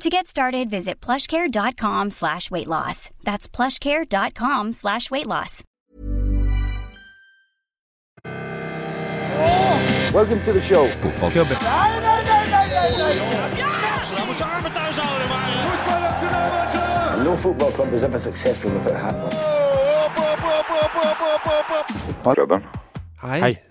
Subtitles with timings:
[0.00, 3.10] To get started, visit plushcare.com slash weight loss.
[3.22, 5.62] That's plushcare.com slash weight loss.
[10.12, 10.88] Welcome to the show.
[10.96, 11.30] football.
[11.30, 11.44] Veel
[17.24, 19.14] No football club is ever successful without a hat.
[22.24, 22.62] hop, hop.
[23.16, 23.38] Hi.
[23.40, 23.62] Hi.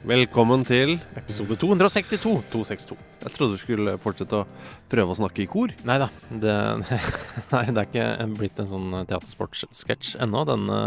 [0.00, 2.20] Velkommen til Episode 262.
[2.48, 2.94] 262.
[3.20, 4.46] Jeg trodde du skulle fortsette å
[4.88, 5.74] prøve å snakke i kor.
[5.84, 6.06] Nei da.
[6.30, 6.54] Det,
[7.52, 8.06] nei, det er ikke
[8.38, 10.78] blitt en sånn teatersportsketsj ennå, denne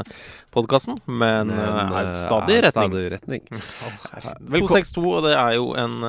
[0.56, 0.98] podkasten.
[1.06, 2.90] Men, men er stadig i er retning.
[2.90, 3.46] Stadig retning.
[3.54, 6.00] Oh, 262, og det er jo en,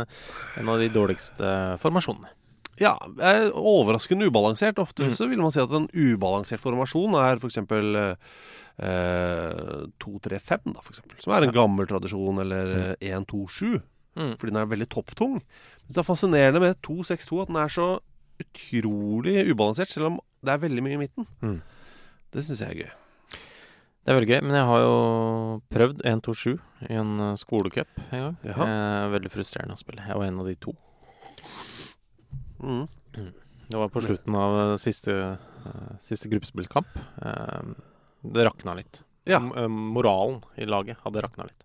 [0.62, 1.52] en av de dårligste
[1.84, 2.32] formasjonene.
[2.80, 4.80] Ja, er overraskende ubalansert.
[4.82, 5.14] Ofte Mm.
[5.14, 7.60] så vil man si at en ubalansert formasjon er f.eks.
[8.78, 13.83] Eh, 2-3-5, da, eksempel, som er en gammel tradisjon, eller eh, 1-2-7,
[14.14, 14.36] Mm.
[14.39, 15.33] fordi den er veldig topptung.
[15.42, 17.86] Men det er fascinerende med 2-6-2 at den er så
[18.39, 21.27] utrolig ubalansert, selv om det er veldig mye i midten.
[21.42, 21.56] Mm.
[22.31, 22.92] Det syns jeg er gøy.
[24.05, 24.94] Det er veldig gøy, men jeg har jo
[25.75, 26.55] prøvd 1-2-7
[26.91, 28.36] i en eh, skolecup en gang.
[28.47, 30.06] Eh, veldig frustrerende å spille.
[30.06, 30.75] Jeg var en av de to.
[32.62, 32.87] Mm.
[33.70, 35.15] Det var på slutten av eh, siste,
[35.66, 36.87] eh, siste gruppespillkamp.
[37.22, 37.75] Eh,
[38.25, 39.03] det rakna litt.
[39.29, 39.41] Ja.
[39.41, 41.65] Eh, Moralen i laget hadde rakna litt.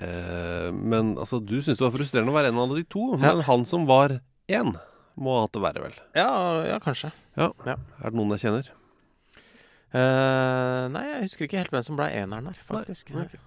[0.00, 3.12] Eh, men altså, du syns det var frustrerende å være en av de to.
[3.16, 3.22] Ja.
[3.22, 4.20] Men han som var
[4.50, 4.74] én,
[5.20, 5.96] må ha hatt det verre, vel.
[6.16, 6.30] Ja,
[6.68, 7.12] ja kanskje.
[7.36, 8.70] Er det noen jeg kjenner?
[9.90, 13.10] Eh, nei, jeg husker ikke helt hvem som ble eneren der, faktisk.
[13.16, 13.40] Nei, nei.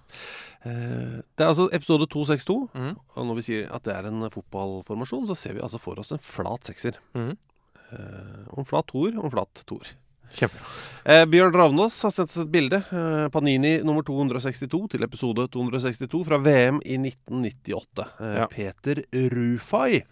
[0.68, 2.58] Eh, det er altså episode 262.
[2.76, 2.92] Mm.
[3.00, 6.12] Og når vi sier at det er en fotballformasjon, så ser vi altså for oss
[6.12, 7.00] en flat sekser.
[7.16, 7.32] Mm.
[7.88, 9.94] Eh, og en flat toer og en flat toer.
[10.34, 10.66] Kjempebra.
[11.04, 12.78] Eh, Bjørn Ravnås har sendt oss et bilde.
[12.88, 18.06] Eh, Panini nummer 262 til episode 262 fra VM i 1998.
[18.20, 18.46] Eh, Ja.
[18.48, 20.02] Peter Rufai.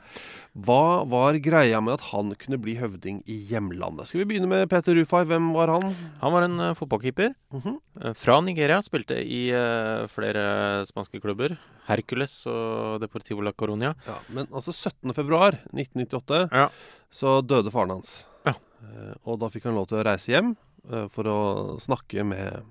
[0.52, 4.06] Hva var greia med at han kunne bli høvding i hjemlandet?
[4.10, 5.22] Skal vi begynne med Peter Rufai?
[5.24, 5.94] Hvem var han?
[6.20, 7.78] Han var en uh, fotballkeeper Mhm.
[8.02, 8.82] eh, fra Nigeria.
[8.84, 11.56] Spilte i uh, flere spanske klubber.
[11.88, 13.94] Hercules og Deportivo la Coruña.
[14.06, 15.14] Ja, men altså 17.
[15.14, 16.68] februar 1998 Ja.
[17.10, 18.26] så døde faren hans.
[18.48, 18.54] Ja.
[18.82, 20.54] Eh, og da fikk han lov til å reise hjem
[20.90, 21.40] eh, for å
[21.82, 22.62] snakke med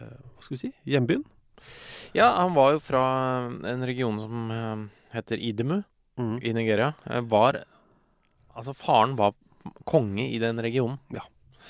[0.00, 1.24] eh, hva skal vi si hjembyen.
[2.16, 3.02] Ja, han var jo fra
[3.68, 4.52] en region som
[5.12, 5.82] heter Idemu
[6.16, 6.36] mm.
[6.46, 6.94] i Nigeria.
[7.04, 7.64] Var
[8.58, 9.36] Altså, faren var
[9.86, 10.96] konge i den regionen.
[11.14, 11.22] Ja.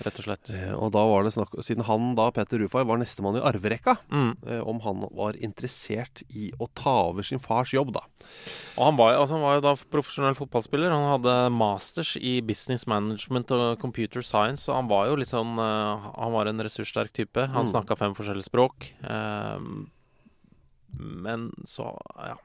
[0.05, 0.51] Rett og slett.
[0.55, 3.97] Eh, og da var det snakk Siden han da, Peter Rufai, var nestemann i arverekka,
[4.13, 4.37] Mm.
[4.47, 8.01] eh, om han var interessert i å ta over sin fars jobb, da.
[8.77, 10.91] Og han var, altså han var jo da profesjonell fotballspiller.
[10.95, 15.59] Han hadde masters i business management og computer science, så han var jo litt sånn
[15.59, 17.37] eh, Han var en ressurssterk type.
[17.49, 17.73] Han Mm.
[17.73, 18.93] snakka fem forskjellige språk.
[20.99, 22.37] men så Ja.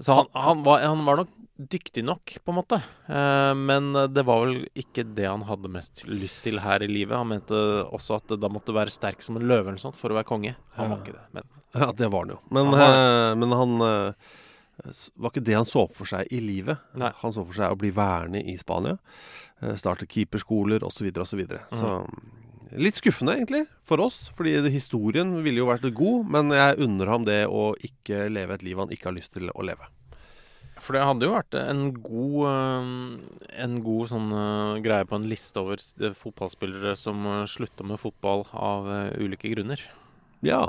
[0.00, 2.76] Så han, han, var, han var nok dyktig nok, på en måte.
[3.08, 7.16] Eh, men det var vel ikke det han hadde mest lyst til her i livet.
[7.16, 10.18] Han mente også at da måtte være sterk som en løve eller sånt for å
[10.18, 10.52] være konge.
[10.76, 11.24] Han var ikke det.
[11.38, 12.40] Men Ja, det var han jo.
[12.52, 14.34] Men Han var eh, men han eh,
[15.16, 16.84] var ikke det han så for seg i livet.
[17.00, 17.10] Nei.
[17.22, 18.98] Han så for seg å bli værende i Spania.
[19.62, 21.08] eh, Starte keeperskoler osv.
[21.08, 21.24] osv.
[21.24, 21.62] Så, videre.
[21.72, 22.02] så
[22.74, 24.26] litt skuffende, egentlig, for oss.
[24.36, 28.66] Fordi historien ville jo vært god, men jeg unner ham det å ikke leve et
[28.66, 29.86] liv han ikke har lyst til å leve.
[30.82, 32.88] For det hadde jo vært en god eh,
[33.64, 38.44] En god sånn eh, greie på en liste over eh, fotballspillere som slutta med fotball
[38.52, 39.80] av ulike grunner.
[40.44, 40.66] Ja,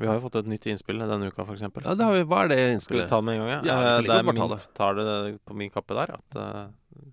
[0.00, 1.66] Vi har jo fått et nytt innspill denne uka, f.eks.
[1.66, 3.68] ja det har vi, hva er det Skal vi ta det med en gang?
[3.68, 5.06] Ja, like det er min, tar det
[5.44, 6.16] på min kappe der.
[6.16, 6.62] At uh,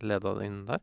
[0.08, 0.80] leda det inn der.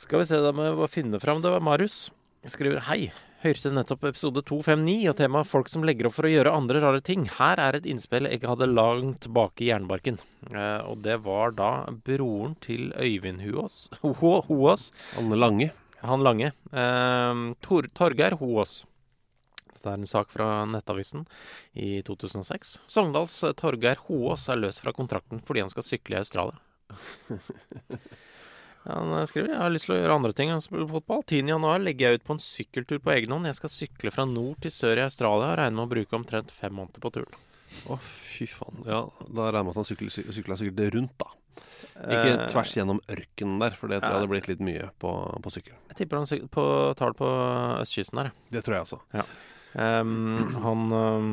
[0.00, 1.44] Skal vi se, da må jeg bare finne fram.
[1.44, 2.06] Det var Marius.
[2.44, 3.08] Skriver Hei.
[3.40, 7.00] Hørte nettopp episode 259 og temaet 'Folk som legger opp for å gjøre andre rare
[7.00, 7.24] ting'.
[7.38, 10.18] Her er et innspill jeg hadde langt bak i jernbarken.
[10.50, 14.12] Eh, og det var da broren til Øyvind Hoås Ho
[14.44, 14.90] Hoås.
[15.16, 15.70] Anne Lange.
[16.02, 16.52] Han lange.
[16.72, 18.84] Eh, Tor Torgeir Hoås.
[19.72, 21.24] Dette er en sak fra Nettavisen
[21.72, 22.80] i 2006.
[22.86, 26.60] Sogndals eh, Torgeir Hoås er løs fra kontrakten fordi han skal sykle i Australia.
[28.84, 31.24] Han eh, skriver jeg har lyst til å gjøre andre ting enn å spille fotball.
[31.24, 33.48] 10.1 legger jeg ut på en sykkeltur på egen hånd.
[33.48, 36.52] Jeg skal sykle fra nord til sør i Australia og regner med å bruke omtrent
[36.54, 37.40] fem måneder på turen.
[37.90, 38.84] Å, fy faen.
[38.86, 41.32] Ja, da regner jeg med at han sykler, sykla sikkert rundt, da.
[41.94, 45.10] Ikke Eh, tvers gjennom ørkenen der, for det tror jeg hadde blitt litt mye på,
[45.44, 45.76] på sykkel.
[45.92, 46.64] Jeg tipper han på,
[46.98, 47.28] tar det på
[47.84, 48.32] østkysten der.
[48.50, 49.00] Det tror jeg også.
[49.78, 51.30] Ehm, han ehm,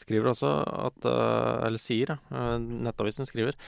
[0.00, 0.50] skriver også
[0.88, 2.18] at eh, Eller sier, ja.
[2.32, 2.56] eh,
[2.88, 3.58] Nettavisen skriver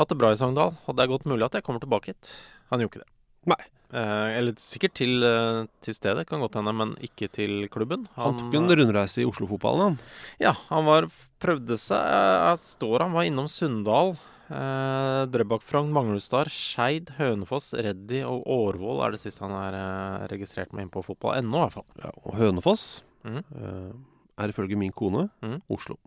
[0.00, 2.34] Hatt det bra i Sogndal, og det er godt mulig at jeg kommer tilbake hit.
[2.72, 3.12] Han gjorde ikke det.
[3.52, 3.62] Nei.
[3.92, 8.06] Eh, eller sikkert til, eh, til stedet, kan godt hende, men ikke til klubben.
[8.16, 9.98] Han tok en rundreise i Oslo-fotballen, han.
[10.40, 11.10] Ja, han var
[11.42, 12.00] prøvde seg.
[12.00, 14.16] Jeg står han var innom Sunndal.
[14.52, 20.26] Eh, Drøbak, Frogn, Manglerudstad, Skeid, Hønefoss, Reddy og Årvoll er det siste han er eh,
[20.32, 21.86] registrert med inn på fotball.no, i hvert fall.
[22.02, 22.86] Ja, og Hønefoss
[23.24, 23.38] mm.
[23.38, 23.92] eh,
[24.38, 25.58] er ifølge min kone mm.
[25.72, 25.98] Oslo.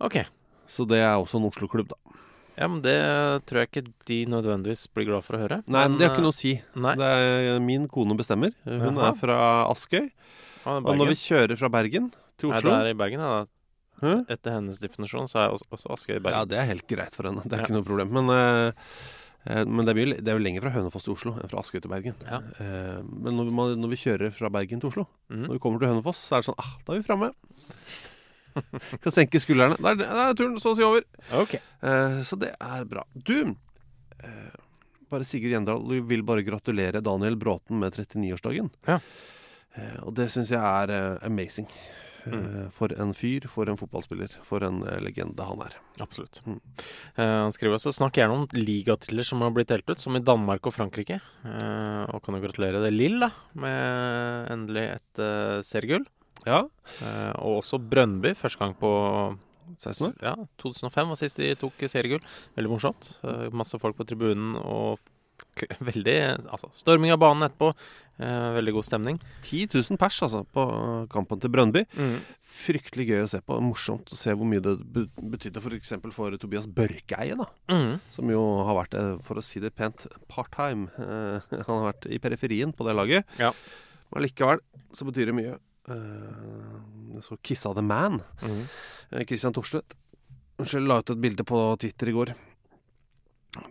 [0.00, 0.20] Ok.
[0.68, 2.16] Så det er også en Oslo-klubb, da.
[2.56, 2.96] Ja, men det
[3.46, 5.58] tror jeg ikke de nødvendigvis blir glad for å høre.
[5.68, 6.54] Nei, men det har eh, ikke noe å si.
[6.80, 6.94] Nei.
[6.96, 8.54] Det er Min kone bestemmer.
[8.64, 9.10] Hun Aha.
[9.10, 9.36] er fra
[9.68, 10.06] Askøy.
[10.64, 12.08] Ah, Og når vi kjører fra Bergen
[12.40, 13.44] til Nei, Oslo det er i Bergen, ja.
[14.28, 16.38] Etter hennes definisjon så er også, Askøy i Bergen.
[16.40, 17.44] Ja, det er helt greit for henne.
[17.44, 17.68] Det er Ja.
[17.68, 18.10] ikke noe problem.
[18.16, 18.72] Men, eh, eh,
[19.46, 21.78] men det, er mye, det er jo lenger fra Hønefoss til Oslo enn fra Askøy
[21.78, 22.16] til Bergen.
[22.26, 22.40] Ja.
[22.62, 25.44] Eh, men når vi, når vi kjører fra Bergen til Oslo, mm.
[25.46, 27.30] når vi kommer til Hønefoss, så er det sånn ah, Da er vi framme.
[29.04, 29.78] Kan senke skuldrene.
[29.78, 31.06] Da er, da er turen så å si over.
[31.44, 31.62] Okay.
[31.86, 33.04] Eh, så det er bra.
[33.14, 33.36] Du,
[34.18, 34.58] eh,
[35.12, 38.72] bare Sigurd Gjendal vil bare gratulere Daniel Bråten med 39-årsdagen.
[38.88, 38.98] Ja.
[39.76, 41.68] Eh, og det syns jeg er eh, amazing.
[42.26, 42.70] Eh, Mm.
[42.74, 45.76] For en fyr, for en fotballspiller, for en eh, legende han er.
[46.02, 46.40] Absolutt.
[46.46, 46.58] Mm.
[47.16, 50.24] Eh, han skriver også snakk gjerne om ligatitler som har blitt delt ut, som i
[50.24, 51.20] Danmark og Frankrike.
[51.46, 56.06] Eh, og kan jo gratulere det Lill da, med endelig et uh, seriegull.
[56.46, 56.64] Ja,
[57.02, 58.90] Eh, og også Brøndby, første gang på
[59.82, 60.12] 16 år.
[60.22, 62.22] Ja, 2005 var sist de tok seriegull.
[62.56, 63.08] Veldig morsomt.
[63.26, 65.02] Eh, masse folk på tribunen og
[65.90, 66.16] veldig
[66.52, 67.72] Altså, storming av banen etterpå.
[68.16, 69.18] Eh, veldig god stemning.
[69.44, 70.64] 10 000 pers altså, på
[71.12, 71.84] kampen til Brøndby.
[71.98, 72.16] Mm.
[72.56, 73.58] Fryktelig gøy å se på.
[73.64, 75.94] Morsomt å se hvor mye det betydde f.eks.
[76.00, 77.48] For, for Tobias Børkeie, da.
[77.72, 77.98] Mm.
[78.12, 80.88] Som jo har vært, eh, for å si det pent, part-time.
[80.96, 83.36] Eh, han har vært i periferien på det laget.
[83.40, 83.52] Ja.
[84.14, 84.64] Men likevel
[84.96, 85.58] så betyr det mye.
[85.92, 88.22] Eh, så Kissa the Man.
[88.42, 88.64] Mm.
[89.12, 89.96] Eh, Christian Thorstvedt
[90.56, 92.32] la ut et bilde på Twitter i går.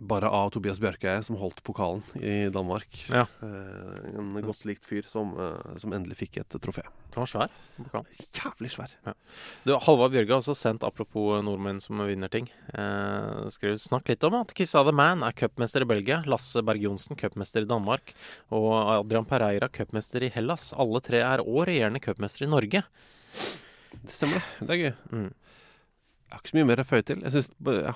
[0.06, 2.88] Bare av Tobias Bjørkeie, som holdt pokalen i Danmark.
[3.10, 3.24] Ja.
[3.42, 6.84] Eh, en godt likt fyr som, eh, som endelig fikk et trofé.
[7.10, 7.50] Den var svær.
[7.76, 8.06] pokalen.
[8.36, 8.92] Jævlig svær.
[9.64, 14.24] Du, Halvard Bjørge har også sendt, apropos nordmenn som vinner ting, eh, skrev snakk litt
[14.24, 18.14] om at Kissa the Man er cupmester i Belgia, Lasse Berg Johnsen cupmester i Danmark
[18.50, 20.72] og Adrian Pereira cupmester i Hellas.
[20.72, 22.84] Alle tre er òg regjerende cupmester i Norge.
[24.02, 24.66] Det stemmer, det.
[24.66, 24.94] Det er gøy.
[25.10, 25.32] Mm.
[26.26, 27.22] Jeg har ikke så mye mer å føye til.
[27.22, 27.50] Jeg synes,
[27.86, 27.92] ja.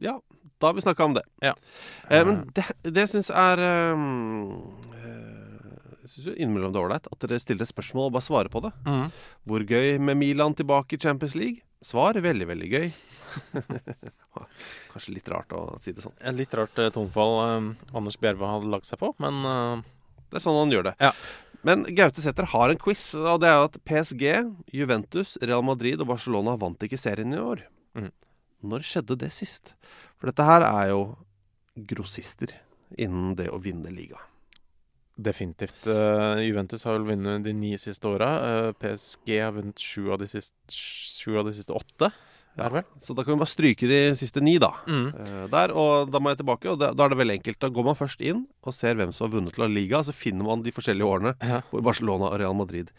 [0.00, 0.14] ja,
[0.62, 1.24] da har vi snakka om det.
[1.42, 1.56] Ja.
[2.08, 4.78] Eh, men det, det syns jeg er um,
[6.04, 8.52] Jeg syns jo innimellom det er ålreit at dere stiller et spørsmål og bare svarer
[8.52, 8.70] på det.
[8.86, 9.04] Mm.
[9.50, 11.66] Hvor gøy med Milan tilbake i Champions League?
[11.82, 12.90] Svar veldig, veldig gøy.
[14.92, 16.14] Kanskje litt rart å si det sånn.
[16.22, 19.88] En litt rart eh, tonefall eh, Anders Bjerve hadde lagt seg på, men eh,
[20.30, 20.94] Det er sånn han gjør det.
[21.02, 21.10] Ja.
[21.66, 24.24] Men Gaute Sæther har en quiz, og det er jo at PSG,
[24.74, 27.64] Juventus, Real Madrid og Barcelona vant ikke serien i år.
[27.98, 28.10] Mm.
[28.72, 29.74] Når skjedde det sist?
[30.22, 31.00] For dette her er jo
[31.90, 32.52] grossister
[33.00, 34.20] innen det å vinne liga.
[35.22, 35.84] definitivt.
[35.86, 38.28] Uh, Juventus har vel vunnet de ni siste åra.
[38.40, 42.08] Uh, PSG har vunnet sju av de siste, sju av de siste åtte.
[42.56, 42.68] Ja.
[43.00, 44.70] Så da kan vi bare stryke de siste ni, da.
[44.88, 45.06] Mm.
[45.14, 47.60] Uh, der, og da må jeg tilbake, og da, da er det veldig enkelt.
[47.64, 50.48] Da går man først inn og ser hvem som har vunnet La Liga, så finner
[50.48, 51.60] man de forskjellige årene Ja.
[51.70, 52.90] hvor Barcelona og Real Madrid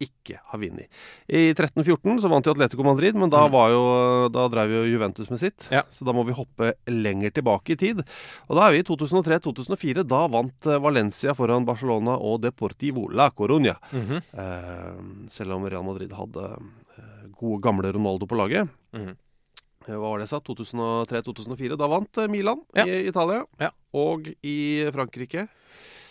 [0.00, 0.88] ikke har vunnet.
[1.28, 3.52] I 13-14 så vant jo Atletico Madrid, men da, Mm.
[3.52, 3.82] var jo,
[4.28, 5.68] da drev jo Juventus med sitt.
[5.70, 5.82] Ja.
[5.90, 8.02] Så da må vi hoppe lenger tilbake i tid.
[8.48, 10.04] Og da er vi i 2003-2004.
[10.06, 13.76] Da vant eh, Valencia foran Barcelona og Deportivo La Coruña.
[13.92, 14.22] Mhm.
[14.34, 16.58] Eh, selv om Real Madrid hadde
[16.98, 18.68] eh, gode, gamle Ronaldo på laget.
[18.92, 19.16] Mm -hmm.
[19.86, 20.40] Hva var det jeg sa?
[20.40, 21.76] 2003-2004.
[21.76, 22.84] Da vant Milan Ja.
[22.86, 23.44] i Italia.
[23.60, 23.70] Ja.
[23.92, 25.48] Og i Frankrike.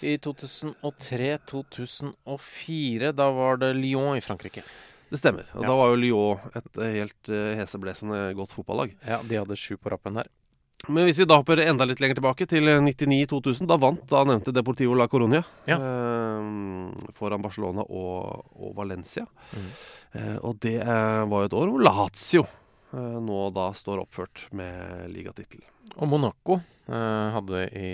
[0.03, 4.63] I 2003-2004, da var det Lyon i Frankrike.
[5.09, 5.43] Det stemmer.
[5.53, 5.67] Og Ja.
[5.69, 8.95] da var jo Lyon et eh, helt eh, heseblesende godt fotballag.
[9.07, 10.27] Ja, de hadde sju på rappen der.
[10.89, 14.23] Men hvis vi da hopper enda litt lenger tilbake, til eh, 99-2000, da vant da
[14.27, 15.77] nevnte Deportivo la Coruña Ja.
[15.77, 16.41] eh,
[17.15, 19.25] foran Barcelona og, og Valencia.
[19.53, 19.69] Mm.
[20.15, 22.43] Eh, og det eh, var jo et år hvor Lazio
[22.93, 25.63] nå da står oppført med ligatittel.
[25.97, 27.89] Og Monaco eh, hadde i,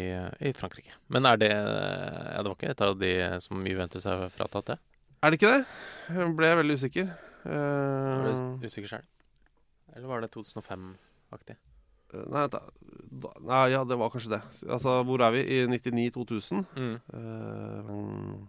[0.49, 0.93] i Frankrike.
[1.13, 3.13] Men er det ja, Det var ikke et av de
[3.45, 4.77] som Juventus har fratatt, det?
[5.23, 5.63] Er det ikke det?
[6.15, 7.09] Jeg ble veldig usikker.
[7.47, 9.05] Er Eh, du usikker sjøl?
[9.95, 11.55] Eller var det 2005-aktig?
[12.09, 12.59] nei, da,
[13.21, 14.39] da, nei, ja, det var kanskje det.
[14.67, 15.43] Altså, hvor er vi?
[15.45, 16.63] I 99-2000?
[16.75, 16.95] Mm.
[17.13, 18.47] Uh,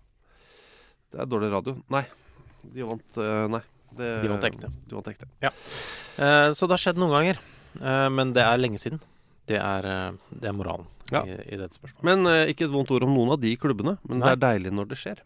[1.13, 1.75] det er dårlig radio.
[1.93, 2.03] Nei,
[2.75, 3.61] de vant uh, Nei.
[3.91, 4.69] Det, De vant ekte.
[4.87, 5.27] De vant ekte.
[5.43, 5.51] Eh,
[6.21, 7.41] så det har skjedd noen ganger.
[7.81, 9.01] Eh, men det er lenge siden.
[9.51, 11.23] Det er, eh, det er moralen Ja.
[11.27, 12.05] i, i dette spørsmålet.
[12.07, 13.97] Men eh, ikke et vondt ord om noen av de klubbene.
[14.07, 14.29] Men Nei.
[14.29, 15.23] det er deilig når det skjer.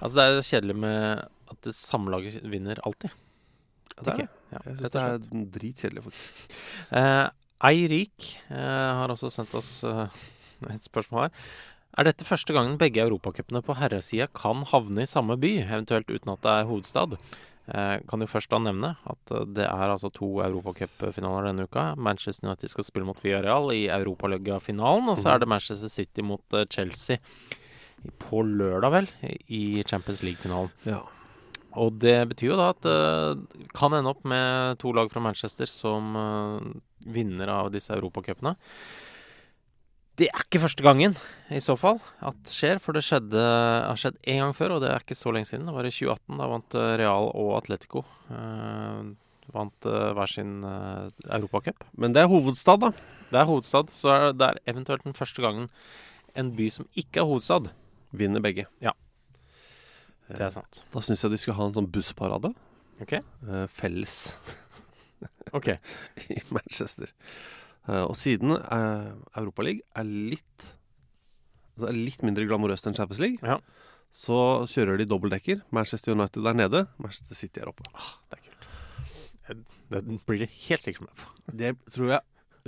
[0.00, 3.12] Altså, det er kjedelig med at det samme laget vinner alltid.
[3.96, 4.28] Ja, det er det.
[4.52, 6.56] Ja, Jeg syns det er dritkjedelig, faktisk.
[6.96, 7.26] Eh,
[7.66, 10.06] Eirik eh, har også sendt oss eh,
[10.74, 11.46] et spørsmål her.
[11.96, 16.34] Er dette første gangen begge europacupene på herresida kan havne i samme by, eventuelt uten
[16.34, 17.16] at det er hovedstad?
[17.66, 21.88] Eh, kan jo først da nevne at eh, det er altså to europacupfinaler denne uka.
[21.98, 26.54] Manchester United skal spille mot Villarreal i europaligafinalen, og så er det Manchester City mot
[26.54, 27.18] eh, Chelsea
[28.22, 29.10] på lørdag, vel,
[29.50, 30.70] i Champions League-finalen.
[30.86, 31.00] Ja.
[31.76, 35.68] Og det betyr jo da at det kan ende opp med to lag fra Manchester
[35.68, 36.14] som
[37.04, 38.54] vinner av disse europacupene.
[40.16, 41.12] Det er ikke første gangen,
[41.52, 42.80] i så fall, at det skjer.
[42.80, 45.68] For det skjedde, har skjedd én gang før, og det er ikke så lenge siden.
[45.68, 46.38] Det var i 2018.
[46.40, 48.04] Da vant eh, Real og Atletico.
[48.32, 49.14] eh,
[49.54, 51.84] vant uh, hver sin uh, europacup.
[51.94, 52.90] Men det er hovedstad, da.
[53.30, 55.68] Det er hovedstad, så er det er eventuelt den første gangen
[56.36, 57.70] en by som ikke er hovedstad.
[58.16, 58.66] Vinner begge.
[58.82, 58.92] Ja.
[60.26, 60.82] Det er sant.
[60.92, 62.50] Da syns jeg de skulle ha en sånn bussparade.
[63.04, 63.12] OK?
[63.20, 64.16] eh, felles
[65.56, 65.68] ok
[66.32, 67.12] i Manchester.
[67.86, 70.70] Eh, og siden uh, Europaligaen er litt
[71.76, 73.58] altså er litt mindre glamorøst enn Champions League, Ja.
[74.10, 75.60] så kjører de dobbeltdekker.
[75.76, 77.84] Manchester United der nede, Manchester City er oppe.
[77.84, 79.66] Det er kult.
[79.92, 81.52] Det, blir det helt sikkert med på.
[81.60, 82.22] Det tror jeg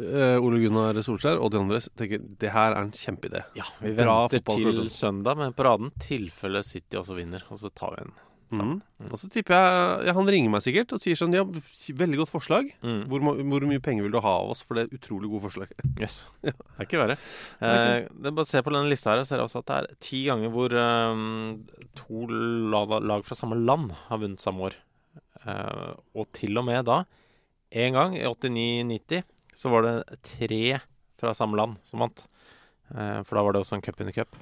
[0.04, 3.42] uh, Ole Gunnar Solskjær og de andre tenker det her er en kjempeidé.
[3.58, 7.48] Ja, vi venter til søndag med paraden, tilfelle City også vinner.
[7.48, 8.14] Og så tar vi en
[8.48, 9.10] Mhm.
[9.12, 12.32] Og så tipper jeg ja, Han ringer meg sikkert og sier sånn Ja, veldig godt
[12.32, 12.70] forslag.
[12.80, 13.02] Mm.
[13.10, 15.84] Hvor, hvor mye penger vil du ha av oss for det er utrolig gode forslaget?
[16.02, 16.28] Yes.
[16.40, 17.18] Det er ikke verre.
[17.60, 20.22] Eh, det bare se på denne lista her, og ser også at det er ti
[20.28, 21.22] ganger hvor eh,
[21.98, 22.26] to
[22.72, 24.78] lag fra samme land har vunnet samme år.
[25.44, 27.02] Eh, og til og med da,
[27.74, 29.26] én gang, i 89-90,
[29.58, 30.78] så var det tre
[31.18, 32.24] fra samme land som vant.
[32.94, 34.38] Eh, for da var det også en cup under cup.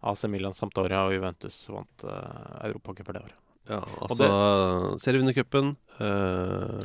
[0.00, 3.36] AC Milan, Sampdoria og Juventus vant uh, for det året.
[3.68, 4.26] Ja, altså
[5.02, 6.84] Serievinnercupen uh,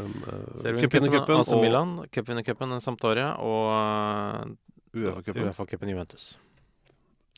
[0.60, 4.52] Serievinnercupen Cupvinnercupen AC Milan, cupvinnercupen Sampdoria og uh,
[4.94, 5.48] Uefa-cupen.
[5.48, 6.34] Uefa-cupen Juventus.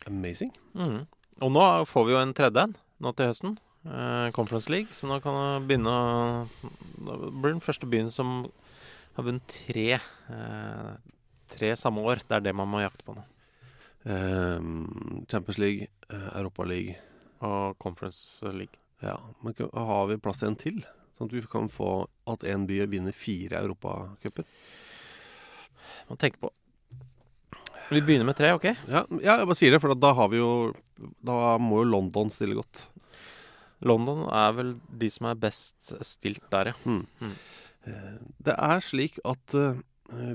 [0.10, 0.52] Amazing.
[0.74, 1.06] Mm.
[1.44, 3.56] Og nå får vi jo en tredje en nå til høsten.
[3.86, 4.92] eh, Conference League.
[4.92, 6.48] Så nå kan det begynne å
[7.06, 8.46] Da blir den første byen som
[9.16, 10.92] har vunnet tre eh,
[11.56, 12.24] Tre samme år.
[12.26, 13.24] Det er det man må jakte på nå.
[14.06, 16.94] Um, Champions League, uh, Europa League
[17.42, 18.78] Og Conference League.
[19.04, 20.78] Ja, men har vi plass til en til?
[21.18, 21.90] Sånn at vi kan få
[22.32, 24.46] at en by vinner fire europacuper?
[26.10, 26.52] Må tenke på
[27.92, 28.66] Vi begynner med tre, OK?
[28.90, 30.74] Ja, ja, jeg bare sier det, for da har vi jo
[31.26, 32.86] Da må jo London stille godt.
[33.86, 36.96] London er vel de som er best stilt der, ja.
[37.86, 39.78] Eh, Det er slik at eh,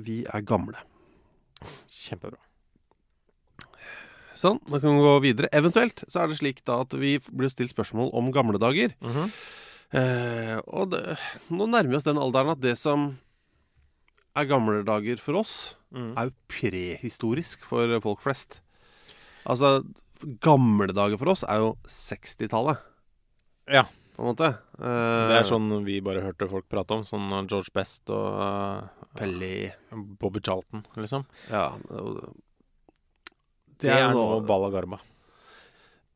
[0.05, 0.79] vi er gamle.
[1.91, 2.39] Kjempebra.
[4.39, 5.49] Sånn, da kan vi gå videre.
[5.53, 8.95] Eventuelt så er det slik da at vi blir stilt spørsmål om gamle dager.
[9.03, 9.33] Mhm.
[9.93, 11.17] Eh, og det,
[11.51, 13.19] nå nærmer vi oss den alderen at det som
[14.39, 16.13] er gamle dager for oss, Mm.
[16.17, 18.61] er jo prehistorisk for folk flest.
[19.45, 19.83] Altså,
[20.41, 22.79] gamle dager for oss er jo 60-tallet,
[23.67, 23.83] Ja.
[24.17, 24.59] på en måte.
[24.79, 27.03] Eh, Det er sånn vi bare hørte folk prate om.
[27.03, 29.73] Sånn George Best og uh, Pelly.
[29.91, 31.27] Bobby Charlton, liksom.
[31.51, 31.73] Ja.
[33.81, 34.99] Og- Det, er nå Bala Garba.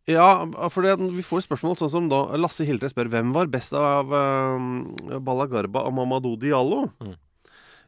[0.07, 3.73] Ja, for det, vi får spørsmål sånn som da Lasse Hildre spør hvem var best
[3.73, 6.91] av uh, Balla Garba og Mamadou Diallo.
[7.01, 7.15] Mm.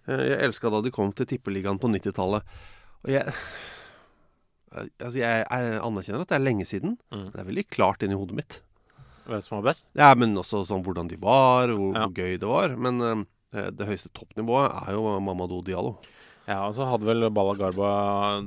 [0.08, 2.42] Uh, jeg elska da de kom til Tippeligaen på 90-tallet.
[3.04, 3.34] Og jeg
[4.76, 6.96] Altså, jeg, jeg anerkjenner at det er lenge siden.
[7.14, 7.28] Mm.
[7.32, 8.56] Det er veldig klart inni hodet mitt.
[9.26, 9.86] Hvem som var best?
[9.96, 12.02] Ja, men også sånn hvordan de var, hvor, Ja.
[12.04, 12.74] hvor gøy det var.
[12.76, 15.94] Men uh, det høyeste toppnivået er jo Mamadou Diallo.
[16.46, 17.88] Ja, og så hadde vel Bala Garba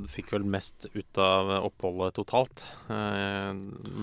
[0.08, 2.62] Fikk vel mest ut av oppholdet totalt.
[2.88, 3.50] Eh,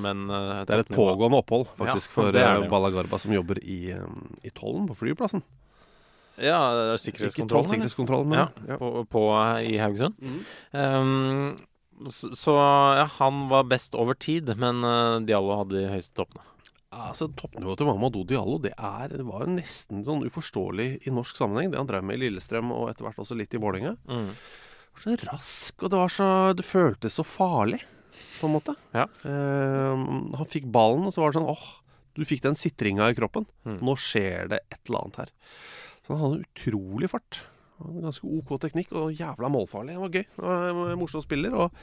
[0.05, 2.73] men eh, Det er et pågående opphold, faktisk, Ja, for det eh, det jo.
[2.75, 3.81] Balla Garba, som jobber i,
[4.45, 5.45] i tollen på flyplassen.
[6.37, 7.71] Ja, det er sikkerhetskontrollen.
[7.73, 8.77] sikkerhetskontrollen, Ja, ja.
[8.77, 9.23] På, på,
[9.65, 10.21] i Haugesund.
[10.21, 10.45] Mm.
[10.77, 11.57] Um,
[12.13, 12.53] så så
[12.99, 16.45] ja, han var best over tid, men uh, Diallo hadde de høyeste toppene.
[16.95, 21.39] Altså, Toppnivået til Mamadou Diallo det, er, det var jo nesten sånn uforståelig i norsk
[21.39, 21.73] sammenheng.
[21.73, 23.97] Det han drev med i Lillestrøm og etter hvert også litt i Vålerenga.
[24.07, 24.31] Mm.
[25.03, 27.83] Så rask, og det var så Det føltes så farlig,
[28.39, 28.73] på en måte.
[28.97, 29.05] Ja.
[29.29, 30.05] Eh,
[30.39, 31.67] han fikk ballen, og så var det sånn åh,
[32.17, 33.45] Du fikk den sitringa i kroppen.
[33.69, 33.83] Mm.
[33.85, 35.35] Nå skjer det et eller annet her.
[36.07, 37.43] Så han hadde utrolig fart.
[37.77, 39.99] Ganske OK teknikk og jævla målfarlig.
[39.99, 40.25] Det var gøy.
[40.39, 41.59] Det var en morsom spiller.
[41.61, 41.77] Og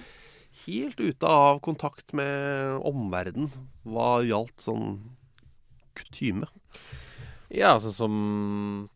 [0.65, 3.49] helt ute av kontakt med omverdenen
[3.83, 4.99] hva gjaldt sånn
[5.97, 6.47] kutyme.
[7.53, 8.13] Ja, altså som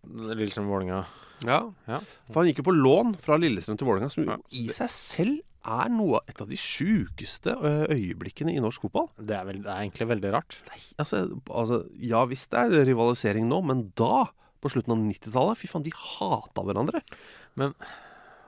[0.07, 1.03] Lillestrøm-Vålerenga.
[1.45, 1.59] Ja.
[1.85, 1.99] Ja.
[2.31, 4.37] For han gikk jo på lån fra Lillestrøm til Vålerenga, som jo Ja.
[4.49, 7.53] i seg selv er noe et av de sjukeste
[7.91, 9.09] øyeblikkene i norsk fotball.
[9.19, 10.57] Det er, vel, det er egentlig veldig rart.
[10.97, 14.25] Altså, altså, ja visst det er rivalisering nå, men da,
[14.63, 17.03] på slutten av 90-tallet, fy faen, de hata hverandre.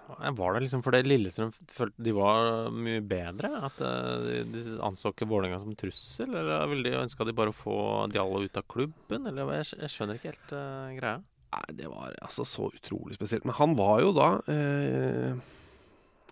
[0.10, 3.52] Var det liksom fordi Lillestrøm følte de var mye bedre?
[3.68, 6.34] At eh, de de anså ikke Vålerenga som trussel?
[6.34, 7.80] Eller ville de ønska de bare å få
[8.14, 9.28] Diallo ut av klubben?
[9.30, 11.20] Eller jeg, jeg skjønner ikke helt uh, greia.
[11.50, 13.46] Nei, det var altså så utrolig spesielt.
[13.48, 15.32] Men han var jo da eh,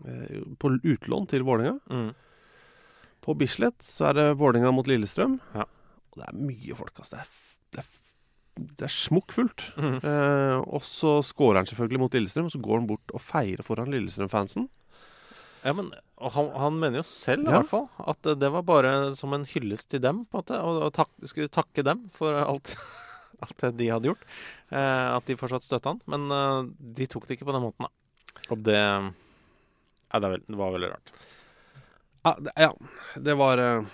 [0.06, 1.80] eh, på utlån til Vålerenga.
[1.90, 2.12] Mm.
[3.26, 5.40] På Bislett så er det Vålerenga mot Lillestrøm.
[5.56, 5.66] Ja.
[6.14, 7.18] Og det er mye folk, altså.
[7.18, 7.32] Det er,
[7.74, 7.90] det er,
[8.58, 9.64] det er smukkfullt.
[9.78, 9.98] Mm.
[10.02, 13.64] Eh, og så scorer han selvfølgelig mot Lillestrøm, og så går han bort og feirer
[13.66, 14.68] foran Lillestrøm-fansen.
[15.66, 15.90] Ja, men
[16.22, 17.60] han, han mener jo selv i Ja.
[17.60, 20.60] hvert fall at det var bare som en hyllest til dem, på en måte.
[20.64, 22.76] Og, og tak, skulle takke dem for alt,
[23.44, 24.24] alt det de hadde gjort.
[24.72, 26.02] Eh, at de fortsatt støtta han.
[26.08, 28.44] Men eh, de tok det ikke på den måten, da.
[28.54, 31.10] Og det ja, det, det var veldig rart.
[32.28, 32.72] Ja, det, ja,
[33.28, 33.90] det var eh,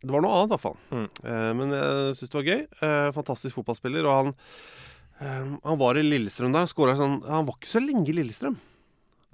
[0.00, 0.78] Det var noe annet, i hvert fall.
[0.96, 1.08] Mm.
[1.28, 2.60] Eh, men jeg syns det var gøy.
[2.86, 4.08] Eh, fantastisk fotballspiller.
[4.08, 4.34] Og han,
[5.20, 6.70] eh, han var i Lillestrøm der.
[6.70, 8.56] Sånn Han var ikke så lenge i Lillestrøm.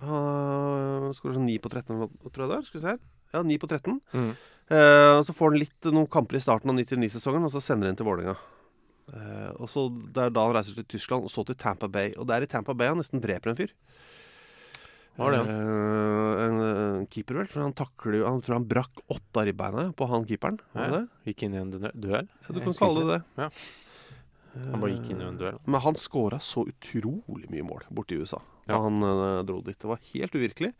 [0.02, 2.66] Han skåra sånn 9 på 13, tror jeg det er.
[2.66, 3.00] Skal vi se her.
[3.32, 4.00] Ja, 9 på 13.
[4.12, 4.34] Mm.
[4.66, 7.90] Eh, og så får han litt noen kamper i starten av 99-sesongen, og så sender
[7.90, 8.34] han til Vålerenga.
[9.14, 12.14] Eh, og så Det er da han reiser til Tyskland, og så til Tampa Bay.
[12.18, 13.72] Og det er i Tampa Bay han nesten dreper en fyr.
[15.16, 15.40] Hva var det?
[15.48, 17.48] Eh, en, en keeper, vel.
[17.48, 20.58] For han takler Han tror han brakk åtte av ribbeinet på han keeperen.
[20.76, 21.02] Var det Ja?
[21.30, 22.28] Gikk inn i en duell?
[22.28, 23.20] Ja, du kan kalle det det.
[23.42, 23.50] Ja.
[24.56, 25.56] Han bare gikk inn i en duell.
[25.64, 28.80] Men han scora så utrolig mye mål borte i USA da Ja.
[28.82, 29.78] han uh, dro dit.
[29.78, 30.72] Det var helt uvirkelig.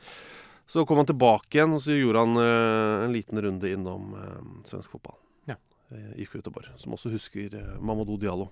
[0.66, 4.40] Så kom han tilbake igjen, og så gjorde han uh, en liten runde innom eh,
[4.66, 5.14] svensk fotball.
[5.46, 5.54] Ja.
[5.92, 8.48] Uh, IK Göteborg, som også husker eh, Mamadou Diallo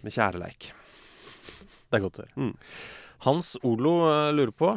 [0.00, 0.70] med kjæreleik.
[1.90, 2.32] Det er godt å høre.
[2.40, 2.54] Mm.
[3.26, 4.74] Hans Olo eh, lurer på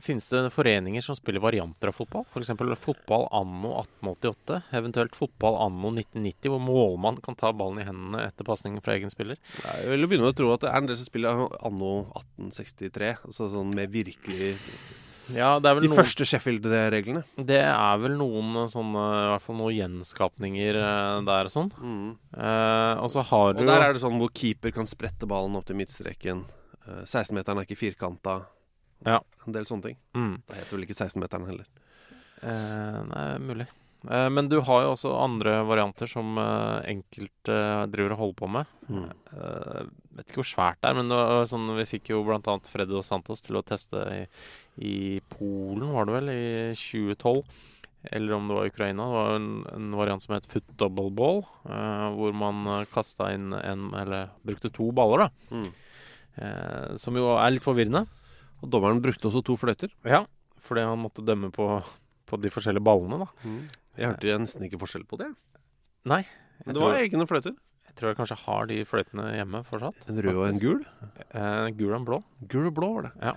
[0.00, 2.24] Finnes det foreninger som spiller varianter av fotball?
[2.32, 2.48] F.eks.
[2.80, 8.48] fotball anno 1888, eventuelt fotball anno 1990, hvor målmann kan ta ballen i hendene etter
[8.48, 9.36] pasningen fra egen spiller?
[9.60, 11.92] Jeg vil jo begynne med å tro at det er en del som spiller anno
[12.22, 13.12] 1863.
[13.28, 14.54] Altså sånn med virkelig
[15.34, 17.26] Ja, er De noen første Sheffield-reglene.
[17.36, 21.72] Det er vel noen sånne I hvert fall noen gjenskapninger eh, der og sånn.
[22.32, 25.58] Eh, og så har Og du der er det sånn hvor keeper kan sprette ballen
[25.60, 26.46] opp til midtstreken.
[26.86, 28.38] Eh, 16-meteren er ikke firkanta.
[29.06, 29.20] Ja.
[29.46, 29.98] En del sånne ting.
[30.16, 31.66] mm, Det heter vel ikke 16-meteren heller.
[32.42, 33.66] eh, Nei, mulig.
[34.08, 37.56] Eh, men du har jo også andre varianter som eh, enkelte
[37.90, 38.66] driver og holder på med.
[38.88, 39.06] Mm.
[39.36, 42.58] Eh, vet ikke hvor svært det er, men det var sånn, vi fikk jo bl.a.
[42.70, 44.20] Freddy og Santos til å teste i,
[44.84, 44.96] i
[45.32, 47.42] Polen, var det vel, i 2012.
[48.14, 49.02] Eller om det var Ukraina.
[49.08, 53.48] Det var en, en variant som het foot double ball, eh, hvor man kasta inn
[53.58, 55.56] en Eller brukte to baller, da.
[55.56, 55.72] Mm.
[56.36, 58.04] Eh, som jo er litt forvirrende.
[58.62, 59.92] Og dommeren brukte også to fløyter.
[60.04, 60.24] Ja.
[60.66, 61.66] Fordi han måtte dømme på,
[62.26, 63.52] på de forskjellige ballene, da.
[63.96, 65.30] Jeg hørte nesten ikke forskjell på det.
[66.08, 66.22] Nei.
[66.64, 67.54] Men Jeg det var jeg, egne fløyter.
[67.86, 70.06] jeg tror jeg kanskje har de fløytene hjemme fortsatt.
[70.10, 70.80] En rød og en gul.
[71.30, 72.18] Eh, gul og en blå.
[72.52, 73.12] Gul og blå var det.
[73.22, 73.34] Ja.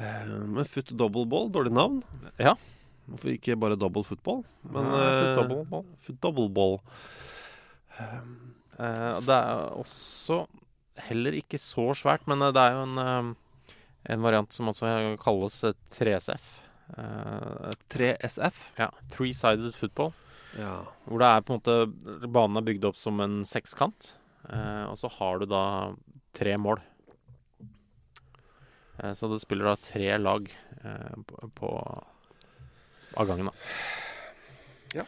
[0.00, 2.02] Eh, men foot double ball, dårlig navn.
[2.38, 2.54] Ja.
[3.10, 4.44] Hvorfor ikke bare double football?
[4.70, 5.86] Men eh, foot double ball.
[6.06, 6.76] foot double ball.
[7.98, 10.44] Eh, det er også
[11.08, 13.74] heller ikke så svært, men eh, det er jo en, eh,
[14.14, 14.90] en variant som også
[15.22, 16.48] kalles eh, 3SF.
[16.98, 18.60] Eh, 3SF.
[18.78, 20.12] ja, Three-sided football.
[20.58, 20.80] Ja.
[21.06, 24.14] Hvor det er på en måte Banen er bygd opp som en sekskant.
[24.50, 25.60] Og så har du da
[26.34, 26.80] tre mål.
[29.14, 30.48] Så det spiller da tre lag
[31.54, 31.70] på,
[33.14, 33.54] av gangen, da.
[34.98, 35.04] Ja.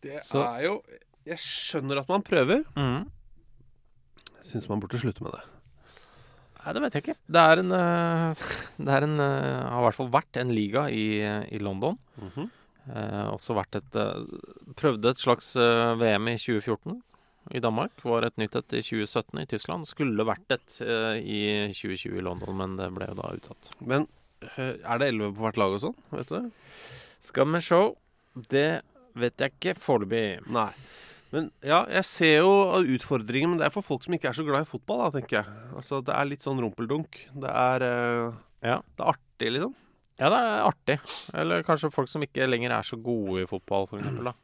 [0.00, 0.82] Det Så- er jo
[1.26, 2.64] Jeg skjønner at man prøver.
[2.74, 3.10] Mhm.
[4.46, 5.42] Syns man burde slutte med det.
[6.60, 7.18] Nei, det vet jeg ikke.
[7.32, 8.46] Det er en eh,
[8.84, 11.98] Det er en eh, har i hvert fall vært en liga i, i London.
[12.90, 14.34] Eh, også vært et eh,
[14.80, 17.00] Prøvde et slags VM i 2014
[17.56, 18.04] i Danmark.
[18.04, 19.88] Var et nytt et i 2017 i Tyskland.
[19.88, 23.72] Skulle vært et eh, i 2020 i London, men det ble jo da utsatt.
[23.80, 24.08] Men
[24.56, 25.98] er det elleve på hvert lag og sånn?
[26.14, 26.44] Vet du det?
[27.20, 27.80] Skal vi se.
[28.52, 28.68] Det
[29.20, 30.40] vet jeg ikke foreløpig.
[30.54, 30.70] Nei.
[31.32, 32.50] Men ja, jeg ser jo
[32.96, 35.36] utfordringen, men det er for folk som ikke er så glad i fotball, da, tenker
[35.40, 35.58] jeg.
[35.78, 37.20] Altså, det er litt sånn rumpeldunk.
[37.44, 38.80] Det er uh, Ja.
[38.96, 39.74] Det er artig, liksom.
[40.20, 40.96] Ja, det er artig.
[41.40, 44.34] Eller kanskje folk som ikke lenger er så gode i fotball, for eksempel, da.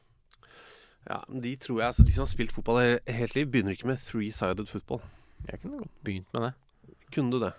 [1.10, 3.74] Ja, men De tror jeg, altså de som har spilt fotball he- helt liv, begynner
[3.76, 5.02] ikke med three-sided football.
[5.50, 6.52] Jeg kunne godt begynt med det.
[7.14, 7.52] Kunne du det?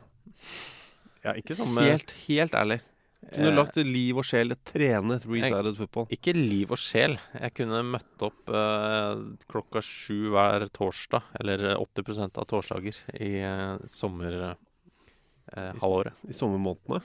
[1.24, 2.80] Ja, ikke sånn med Helt, helt ærlig.
[3.28, 6.06] Kunne Eh, du lagt liv og sjel i å trene three-sided football?
[6.14, 7.18] Ikke liv og sjel.
[7.34, 9.16] Jeg kunne møtt opp eh,
[9.50, 16.14] klokka sju hver torsdag, eller 80% av torsdager i eh, sommerhalvåret.
[16.14, 17.02] Eh, I, I sommermånedene?